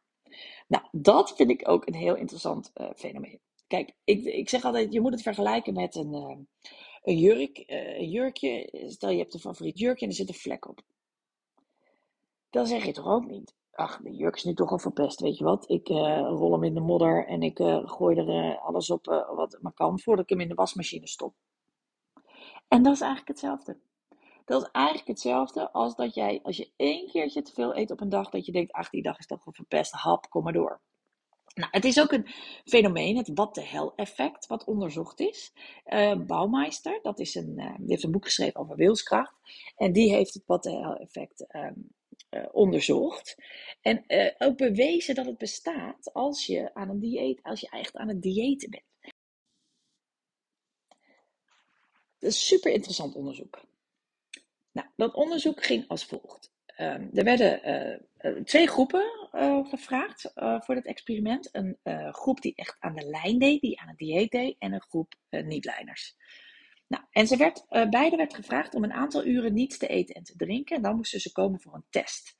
Nou, 0.66 0.84
dat 0.92 1.36
vind 1.36 1.50
ik 1.50 1.68
ook 1.68 1.86
een 1.86 1.94
heel 1.94 2.16
interessant 2.16 2.70
uh, 2.74 2.90
fenomeen. 2.96 3.40
Kijk, 3.66 3.94
ik, 4.04 4.24
ik 4.24 4.48
zeg 4.48 4.64
altijd, 4.64 4.92
je 4.92 5.00
moet 5.00 5.12
het 5.12 5.22
vergelijken 5.22 5.74
met 5.74 5.94
een, 5.94 6.14
uh, 6.14 6.36
een 7.02 7.18
jurk. 7.18 7.58
Uh, 7.66 7.98
een 7.98 8.10
jurkje, 8.10 8.84
stel 8.88 9.10
je 9.10 9.18
hebt 9.18 9.34
een 9.34 9.40
favoriet 9.40 9.78
jurkje 9.78 10.04
en 10.04 10.10
er 10.10 10.16
zit 10.16 10.28
een 10.28 10.34
vlek 10.34 10.68
op. 10.68 10.80
Dan 12.50 12.66
zeg 12.66 12.84
je 12.84 12.92
toch 12.92 13.06
ook 13.06 13.26
niet, 13.26 13.54
ach, 13.70 14.00
de 14.02 14.14
jurk 14.14 14.34
is 14.34 14.44
nu 14.44 14.54
toch 14.54 14.70
al 14.70 14.78
verpest, 14.78 15.20
weet 15.20 15.38
je 15.38 15.44
wat. 15.44 15.70
Ik 15.70 15.88
rol 15.88 16.52
hem 16.52 16.64
in 16.64 16.74
de 16.74 16.80
modder 16.80 17.26
en 17.26 17.42
ik 17.42 17.58
gooi 17.84 18.16
er 18.16 18.58
alles 18.58 18.90
op 18.90 19.06
wat 19.34 19.58
maar 19.60 19.72
kan 19.72 20.00
voordat 20.00 20.24
ik 20.24 20.30
hem 20.30 20.40
in 20.40 20.48
de 20.48 20.54
wasmachine 20.54 21.08
stop. 21.08 21.34
En 22.68 22.82
dat 22.82 22.92
is 22.92 23.00
eigenlijk 23.00 23.28
hetzelfde. 23.28 23.78
Dat 24.44 24.62
is 24.62 24.68
eigenlijk 24.72 25.08
hetzelfde 25.08 25.70
als 25.70 25.96
dat 25.96 26.14
jij, 26.14 26.40
als 26.42 26.56
je 26.56 26.70
één 26.76 27.10
keertje 27.10 27.42
te 27.42 27.52
veel 27.52 27.76
eet 27.76 27.90
op 27.90 28.00
een 28.00 28.08
dag, 28.08 28.30
dat 28.30 28.46
je 28.46 28.52
denkt, 28.52 28.72
ach, 28.72 28.90
die 28.90 29.02
dag 29.02 29.18
is 29.18 29.26
toch 29.26 29.44
wel 29.44 29.54
verpest, 29.54 29.92
hap, 29.92 30.30
kom 30.30 30.44
maar 30.44 30.52
door. 30.52 30.80
Nou, 31.54 31.68
het 31.70 31.84
is 31.84 32.00
ook 32.00 32.12
een 32.12 32.26
fenomeen, 32.64 33.16
het 33.16 33.30
wat 33.34 33.54
de 33.54 33.64
hell 33.66 33.90
effect, 33.96 34.46
wat 34.46 34.64
onderzocht 34.64 35.20
is. 35.20 35.52
Uh, 35.86 36.20
Baumeister, 36.26 36.98
dat 37.02 37.18
is 37.18 37.34
een, 37.34 37.54
uh, 37.56 37.74
die 37.76 37.88
heeft 37.88 38.02
een 38.02 38.10
boek 38.10 38.24
geschreven 38.24 38.60
over 38.60 38.76
wilskracht. 38.76 39.34
En 39.76 39.92
die 39.92 40.14
heeft 40.14 40.34
het 40.34 40.42
wat 40.46 40.62
de 40.62 40.76
hell 40.76 40.96
effect 40.96 41.46
uh, 41.50 42.46
onderzocht. 42.52 43.36
En 43.80 44.04
ook 44.38 44.56
bewezen 44.56 45.14
dat 45.14 45.26
het 45.26 45.38
bestaat 45.38 46.12
als 46.12 46.46
je 46.46 46.74
aan 46.74 46.88
een 46.88 47.00
dieet, 47.00 47.42
als 47.42 47.60
je 47.60 47.68
echt 47.68 47.96
aan 47.96 48.08
het 48.08 48.22
diëten 48.22 48.70
bent. 48.70 48.84
Dat 52.18 52.30
is 52.30 52.46
super 52.46 52.72
interessant 52.72 53.14
onderzoek. 53.14 53.60
Nou, 54.74 54.88
dat 54.96 55.14
onderzoek 55.14 55.64
ging 55.64 55.88
als 55.88 56.04
volgt. 56.04 56.52
Um, 56.80 57.10
er 57.12 57.24
werden 57.24 57.60
uh, 58.20 58.42
twee 58.42 58.66
groepen 58.66 59.28
uh, 59.32 59.66
gevraagd 59.68 60.32
voor 60.34 60.74
dit 60.74 60.86
experiment. 60.86 61.48
Een 61.52 61.78
groep 62.12 62.40
die 62.40 62.54
echt 62.54 62.76
aan 62.80 62.94
de 62.94 63.06
lijn 63.06 63.38
deed, 63.38 63.60
die 63.60 63.80
aan 63.80 63.88
het 63.88 63.98
dieet 63.98 64.30
deed, 64.30 64.56
en 64.58 64.72
een 64.72 64.82
groep 64.82 65.14
niet-lijners. 65.30 66.16
Nou, 66.88 67.04
en 67.10 67.26
ze 67.26 67.36
werd, 67.36 67.64
beide 67.90 68.16
werd 68.16 68.34
gevraagd 68.34 68.74
om 68.74 68.84
een 68.84 68.92
aantal 68.92 69.24
uren 69.24 69.54
niets 69.54 69.78
te 69.78 69.86
eten 69.86 70.14
en 70.14 70.22
te 70.22 70.36
drinken. 70.36 70.76
En 70.76 70.82
dan 70.82 70.96
moesten 70.96 71.20
ze 71.20 71.32
komen 71.32 71.60
voor 71.60 71.74
een 71.74 71.86
test. 71.90 72.36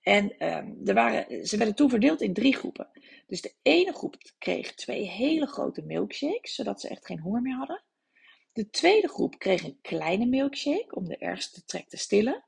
En 0.00 0.38
ehm, 0.38 0.72
er 0.84 0.94
waren, 0.94 1.46
ze 1.46 1.56
werden 1.56 1.74
toen 1.74 1.90
verdeeld 1.90 2.20
in 2.20 2.34
drie 2.34 2.56
groepen. 2.56 2.88
Dus 3.26 3.40
de 3.40 3.54
ene 3.62 3.92
groep 3.92 4.16
kreeg 4.38 4.74
twee 4.74 5.08
hele 5.08 5.46
grote 5.46 5.82
milkshakes, 5.82 6.54
zodat 6.54 6.80
ze 6.80 6.88
echt 6.88 7.06
geen 7.06 7.20
honger 7.20 7.42
meer 7.42 7.56
hadden. 7.56 7.82
De 8.52 8.70
tweede 8.70 9.08
groep 9.08 9.38
kreeg 9.38 9.64
een 9.64 9.78
kleine 9.82 10.26
milkshake 10.26 10.94
om 10.94 11.08
de 11.08 11.16
ergste 11.16 11.64
trek 11.64 11.88
te 11.88 11.96
stillen. 11.96 12.44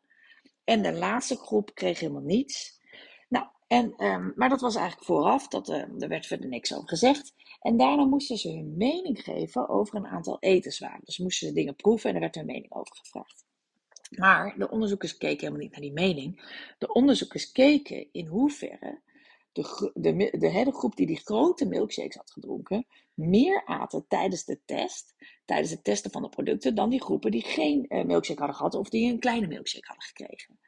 En 0.65 0.83
de 0.83 0.93
laatste 0.93 1.37
groep 1.37 1.75
kreeg 1.75 2.01
helemaal 2.01 2.23
niets. 2.23 2.81
Nou, 3.29 3.47
en, 3.67 3.95
ehm, 3.97 4.31
maar 4.37 4.49
dat 4.49 4.61
was 4.61 4.75
eigenlijk 4.75 5.07
vooraf, 5.07 5.49
dat, 5.49 5.69
uh, 5.69 5.77
er 5.77 6.09
werd 6.09 6.27
verder 6.27 6.49
niks 6.49 6.75
over 6.75 6.89
gezegd. 6.89 7.35
En 7.61 7.77
daarna 7.77 8.05
moesten 8.05 8.37
ze 8.37 8.51
hun 8.51 8.77
mening 8.77 9.23
geven 9.23 9.69
over 9.69 9.97
een 9.97 10.07
aantal 10.07 10.37
etenswaren. 10.41 11.05
Dus 11.05 11.19
moesten 11.19 11.49
ze 11.49 11.55
dingen 11.55 11.77
proeven 11.77 12.09
en 12.09 12.15
er 12.15 12.21
werd 12.21 12.35
hun 12.35 12.47
mening 12.47 12.73
over 12.73 12.97
gevraagd. 12.97 13.45
Maar 14.11 14.59
de 14.59 14.71
onderzoekers 14.71 15.17
keken 15.17 15.39
helemaal 15.39 15.61
niet 15.61 15.71
naar 15.71 15.81
die 15.81 15.93
mening. 15.93 16.43
De 16.79 16.93
onderzoekers 16.93 17.53
keken 17.53 18.09
in 18.13 18.27
hoeverre 18.27 19.01
de, 19.53 19.91
de, 19.95 20.15
de, 20.17 20.39
de 20.39 20.73
groep 20.73 20.97
die 20.97 21.07
die 21.07 21.21
grote 21.25 21.67
milkshakes 21.67 22.17
had 22.17 22.31
gedronken, 22.31 22.87
meer 23.15 23.65
aten 23.65 24.05
tijdens 24.09 24.45
de 24.45 24.61
test, 24.65 25.15
tijdens 25.45 25.71
het 25.71 25.85
testen 25.85 26.11
van 26.11 26.23
de 26.23 26.29
producten, 26.29 26.75
dan 26.75 26.91
die 26.91 27.03
groepen 27.03 27.31
die 27.31 27.43
geen 27.43 27.87
uh, 27.89 28.05
milkshake 28.05 28.39
hadden 28.39 28.57
gehad 28.57 28.75
of 28.75 28.89
die 28.89 29.13
een 29.13 29.19
kleine 29.19 29.47
milkshake 29.47 29.87
hadden 29.87 30.07
gekregen. 30.07 30.59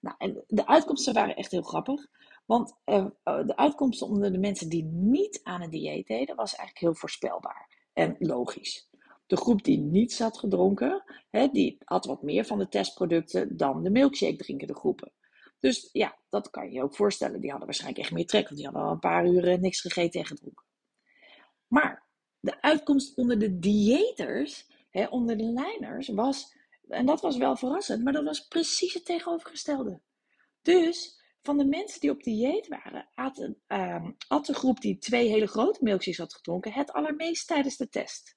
Nou, 0.00 0.14
en 0.18 0.44
de 0.46 0.66
uitkomsten 0.66 1.14
waren 1.14 1.36
echt 1.36 1.50
heel 1.50 1.62
grappig. 1.62 2.06
Want 2.46 2.76
uh, 2.84 3.06
de 3.24 3.56
uitkomsten 3.56 4.06
onder 4.06 4.32
de 4.32 4.38
mensen 4.38 4.68
die 4.68 4.84
niet 4.84 5.40
aan 5.42 5.62
een 5.62 5.70
dieet 5.70 6.06
deden, 6.06 6.36
was 6.36 6.54
eigenlijk 6.54 6.78
heel 6.78 6.94
voorspelbaar 6.94 7.88
en 7.92 8.16
logisch. 8.18 8.88
De 9.26 9.36
groep 9.36 9.64
die 9.64 9.78
niets 9.78 10.18
had 10.18 10.38
gedronken, 10.38 11.04
hè, 11.30 11.48
die 11.48 11.76
had 11.84 12.04
wat 12.04 12.22
meer 12.22 12.44
van 12.44 12.58
de 12.58 12.68
testproducten 12.68 13.56
dan 13.56 13.82
de 13.82 13.90
milkshake 13.90 14.36
drinkende 14.36 14.74
groepen. 14.74 15.12
Dus 15.58 15.88
ja, 15.92 16.18
dat 16.28 16.50
kan 16.50 16.64
je 16.64 16.72
je 16.72 16.82
ook 16.82 16.94
voorstellen. 16.94 17.40
Die 17.40 17.50
hadden 17.50 17.66
waarschijnlijk 17.66 18.02
echt 18.02 18.12
meer 18.12 18.26
trek, 18.26 18.44
want 18.44 18.56
die 18.56 18.64
hadden 18.64 18.84
al 18.84 18.92
een 18.92 18.98
paar 18.98 19.26
uren 19.26 19.60
niks 19.60 19.80
gegeten 19.80 20.20
en 20.20 20.26
gedronken. 20.26 20.64
Maar 21.70 22.06
de 22.40 22.62
uitkomst 22.62 23.16
onder 23.16 23.38
de 23.38 23.58
diëters, 23.58 24.66
hè, 24.90 25.06
onder 25.06 25.36
de 25.36 25.44
lijners, 25.44 26.08
was, 26.08 26.56
en 26.88 27.06
dat 27.06 27.20
was 27.20 27.36
wel 27.36 27.56
verrassend, 27.56 28.04
maar 28.04 28.12
dat 28.12 28.24
was 28.24 28.46
precies 28.46 28.94
het 28.94 29.04
tegenovergestelde. 29.04 30.00
Dus 30.62 31.18
van 31.42 31.58
de 31.58 31.64
mensen 31.64 32.00
die 32.00 32.10
op 32.10 32.22
dieet 32.22 32.68
waren, 32.68 33.08
at, 33.14 33.50
uh, 33.68 34.06
de 34.42 34.54
groep 34.54 34.80
die 34.80 34.98
twee 34.98 35.28
hele 35.28 35.46
grote 35.46 35.78
milkshakes 35.82 36.18
had 36.18 36.34
gedronken 36.34 36.72
het 36.72 36.92
allermeest 36.92 37.46
tijdens 37.46 37.76
de 37.76 37.88
test. 37.88 38.36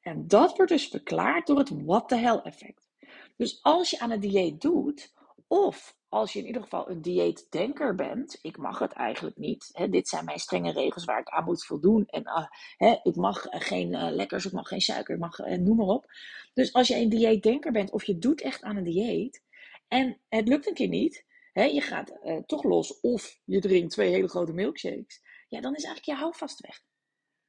En 0.00 0.26
dat 0.26 0.56
wordt 0.56 0.72
dus 0.72 0.86
verklaard 0.88 1.46
door 1.46 1.58
het 1.58 1.84
what 1.84 2.08
the 2.08 2.16
hell 2.16 2.40
effect. 2.42 2.88
Dus 3.36 3.62
als 3.62 3.90
je 3.90 3.98
aan 3.98 4.10
een 4.10 4.20
dieet 4.20 4.60
doet, 4.60 5.14
of 5.46 5.98
als 6.10 6.32
je 6.32 6.38
in 6.38 6.46
ieder 6.46 6.62
geval 6.62 6.90
een 6.90 7.02
dieetdenker 7.02 7.94
bent, 7.94 8.38
ik 8.42 8.56
mag 8.56 8.78
het 8.78 8.92
eigenlijk 8.92 9.36
niet. 9.36 9.68
Hè, 9.72 9.88
dit 9.88 10.08
zijn 10.08 10.24
mijn 10.24 10.38
strenge 10.38 10.72
regels 10.72 11.04
waar 11.04 11.20
ik 11.20 11.28
aan 11.28 11.44
moet 11.44 11.64
voldoen. 11.64 12.06
En 12.06 12.22
uh, 12.22 12.46
hè, 12.76 12.96
ik 13.02 13.16
mag 13.16 13.46
geen 13.50 13.92
uh, 13.92 14.10
lekkers, 14.10 14.44
ik 14.44 14.52
mag 14.52 14.68
geen 14.68 14.80
suiker, 14.80 15.14
ik 15.14 15.20
mag 15.20 15.38
uh, 15.38 15.58
noem 15.58 15.76
maar 15.76 15.86
op. 15.86 16.06
Dus 16.54 16.72
als 16.72 16.88
je 16.88 16.96
een 16.96 17.08
dieetdenker 17.08 17.72
bent 17.72 17.90
of 17.90 18.04
je 18.04 18.18
doet 18.18 18.40
echt 18.40 18.62
aan 18.62 18.76
een 18.76 18.84
dieet 18.84 19.42
en 19.88 20.18
het 20.28 20.48
lukt 20.48 20.66
een 20.66 20.74
keer 20.74 20.88
niet, 20.88 21.24
hè, 21.52 21.64
je 21.64 21.80
gaat 21.80 22.12
toch 22.46 22.62
los 22.62 23.00
of 23.00 23.38
je 23.44 23.60
drinkt 23.60 23.92
twee 23.92 24.10
hele 24.10 24.28
grote 24.28 24.52
milkshakes, 24.52 25.20
ja, 25.48 25.60
dan 25.60 25.74
is 25.74 25.84
eigenlijk 25.84 26.18
je 26.18 26.24
houvast 26.24 26.60
weg. 26.60 26.82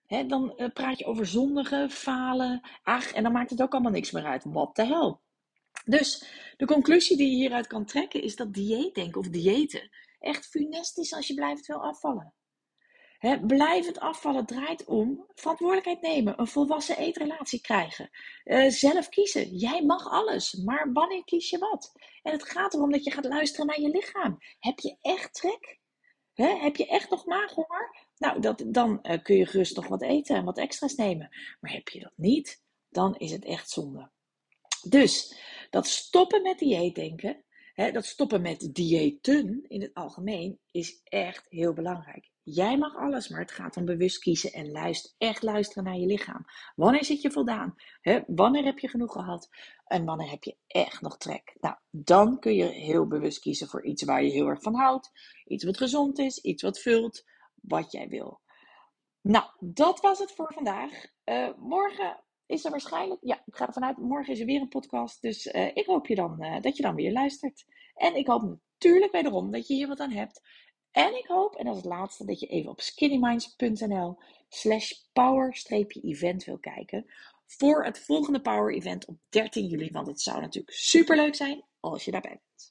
Hè, 0.06 0.26
dan 0.26 0.72
praat 0.74 0.98
je 0.98 1.06
over 1.06 1.26
zondigen, 1.26 1.90
falen, 1.90 2.62
ach, 2.84 3.12
en 3.12 3.24
dan 3.24 3.32
maakt 3.32 3.50
het 3.50 3.62
ook 3.62 3.74
allemaal 3.74 3.92
niks 3.92 4.12
meer 4.12 4.26
uit. 4.26 4.44
Wat 4.44 4.76
de 4.76 4.86
hel. 4.86 5.22
Dus 5.86 6.26
de 6.58 6.66
conclusie 6.66 7.18
die 7.18 7.30
je 7.30 7.36
hieruit 7.36 7.68
kan 7.68 7.86
trekken 7.86 8.24
is 8.24 8.36
dat 8.36 8.54
dieetdenken 8.54 9.20
of 9.20 9.30
diëten 9.30 9.90
echt 10.20 10.46
funest 10.46 10.98
is 10.98 11.14
als 11.14 11.28
je 11.28 11.34
blijft 11.34 11.66
wil 11.66 11.84
afvallen. 11.84 12.34
Blijvend 13.48 14.00
afvallen 14.00 14.46
draait 14.46 14.86
om 14.86 15.26
verantwoordelijkheid 15.36 16.02
nemen, 16.02 16.40
een 16.40 16.48
volwassen 16.48 16.98
eetrelatie 16.98 17.62
krijgen, 17.62 18.10
uh, 18.44 18.70
zelf 18.70 19.10
kiezen. 19.10 19.58
Jij 19.58 19.84
mag 19.84 20.10
alles, 20.10 20.54
maar 20.54 20.94
wanneer 20.94 21.24
kies 21.24 21.50
je 21.50 21.58
wat? 21.58 21.92
En 22.22 22.32
het 22.32 22.44
gaat 22.44 22.74
erom 22.74 22.92
dat 22.92 23.04
je 23.04 23.12
gaat 23.12 23.26
luisteren 23.26 23.66
naar 23.66 23.82
je 23.82 23.90
lichaam. 23.90 24.38
Heb 24.60 24.80
je 24.80 24.98
echt 25.02 25.34
trek? 25.34 25.80
He, 26.34 26.56
heb 26.56 26.76
je 26.76 26.88
echt 26.88 27.10
nog 27.10 27.26
maaghonger? 27.26 28.08
Nou, 28.18 28.40
dat, 28.40 28.64
dan 28.66 29.00
uh, 29.04 29.24
kun 29.24 29.36
je 29.36 29.46
gerust 29.46 29.76
nog 29.76 29.88
wat 29.88 30.02
eten 30.02 30.36
en 30.36 30.46
wat 30.46 30.58
extra's 30.58 30.96
nemen. 30.96 31.30
Maar 31.60 31.72
heb 31.72 31.90
je 31.90 32.00
dat 32.00 32.14
niet, 32.16 32.64
dan 32.90 33.16
is 33.18 33.32
het 33.32 33.46
echt 33.46 33.70
zonde. 33.70 34.10
Dus 34.90 35.36
dat 35.72 35.88
stoppen 35.88 36.42
met 36.42 36.58
dieetdenken, 36.60 37.44
hè, 37.74 37.92
dat 37.92 38.06
stoppen 38.06 38.42
met 38.42 38.70
diëten 38.74 39.66
in 39.68 39.82
het 39.82 39.94
algemeen, 39.94 40.60
is 40.72 41.02
echt 41.04 41.46
heel 41.50 41.74
belangrijk. 41.74 42.30
Jij 42.44 42.78
mag 42.78 42.96
alles, 42.96 43.30
maar 43.30 43.40
het 43.40 43.52
gaat 43.52 43.78
om 43.78 43.86
bewust 43.86 44.20
kiezen 44.20 44.52
en 44.52 44.96
echt 45.18 45.44
luisteren 45.44 45.84
naar 45.84 45.98
je 45.98 46.06
lichaam. 46.06 46.46
Wanneer 46.76 47.06
zit 47.06 47.22
je 47.22 47.32
voldaan? 47.32 47.76
Hè? 48.02 48.20
Wanneer 48.28 48.64
heb 48.64 48.80
je 48.80 48.88
genoeg 48.88 49.12
gehad? 49.12 49.50
En 49.86 50.06
wanneer 50.06 50.30
heb 50.30 50.44
je 50.44 50.58
echt 50.68 51.02
nog 51.02 51.18
trek? 51.18 51.56
Nou, 51.60 51.76
dan 51.90 52.40
kun 52.40 52.56
je 52.56 52.66
heel 52.66 53.08
bewust 53.08 53.40
kiezen 53.40 53.68
voor 53.68 53.86
iets 53.86 54.04
waar 54.04 54.24
je 54.24 54.32
heel 54.32 54.48
erg 54.48 54.62
van 54.62 54.76
houdt. 54.76 55.12
Iets 55.46 55.64
wat 55.64 55.78
gezond 55.78 56.20
is, 56.20 56.38
iets 56.38 56.64
wat 56.64 56.80
vult, 56.80 57.24
wat 57.56 57.92
jij 57.92 58.08
wil. 58.08 58.42
Nou, 59.22 59.46
dat 59.60 60.00
was 60.00 60.20
het 60.20 60.32
voor 60.32 60.54
vandaag. 60.54 61.06
Uh, 61.26 61.50
morgen 61.58 62.24
is 62.52 62.66
er 62.66 62.72
waarschijnlijk, 62.72 63.20
ja, 63.24 63.42
ik 63.46 63.56
ga 63.56 63.68
ervan 63.68 63.86
uit, 63.86 63.98
morgen 63.98 64.34
is 64.34 64.40
er 64.40 64.46
weer 64.46 64.62
een 64.62 64.68
podcast. 64.68 65.22
Dus 65.22 65.46
uh, 65.46 65.68
ik 65.74 65.86
hoop 65.86 66.08
je 66.08 66.16
dan, 66.16 66.38
uh, 66.40 66.62
dat 66.62 66.78
je 66.78 66.84
dan 66.84 66.96
weer 66.96 67.12
luistert. 67.12 67.66
En 67.96 68.16
ik 68.16 68.28
hoop 68.28 68.42
natuurlijk 68.42 69.12
wederom 69.12 69.52
dat 69.52 69.68
je 69.68 69.74
hier 69.74 69.88
wat 69.88 70.00
aan 70.00 70.12
hebt. 70.12 70.42
En 70.92 71.18
ik 71.18 71.26
hoop, 71.28 71.56
en 71.56 71.68
is 71.68 71.76
het 71.76 71.86
laatste, 71.86 72.26
dat 72.26 72.40
je 72.40 72.48
even 72.48 72.72
op 72.72 72.82
skinnyminds.nl 72.82 74.18
slash 74.50 74.92
power-event 75.14 76.44
wil 76.44 76.60
kijken. 76.60 77.06
Voor 77.46 77.86
het 77.86 78.00
volgende 78.00 78.42
power 78.42 78.74
event 78.74 79.06
op 79.06 79.18
13 79.30 79.66
juli. 79.66 79.90
Want 79.92 80.08
het 80.08 80.22
zou 80.22 80.42
natuurlijk 80.42 80.76
super 80.76 81.16
leuk 81.16 81.36
zijn 81.36 81.64
als 81.80 82.06
je 82.06 82.12
daarbij 82.12 82.40
bent. 82.44 82.71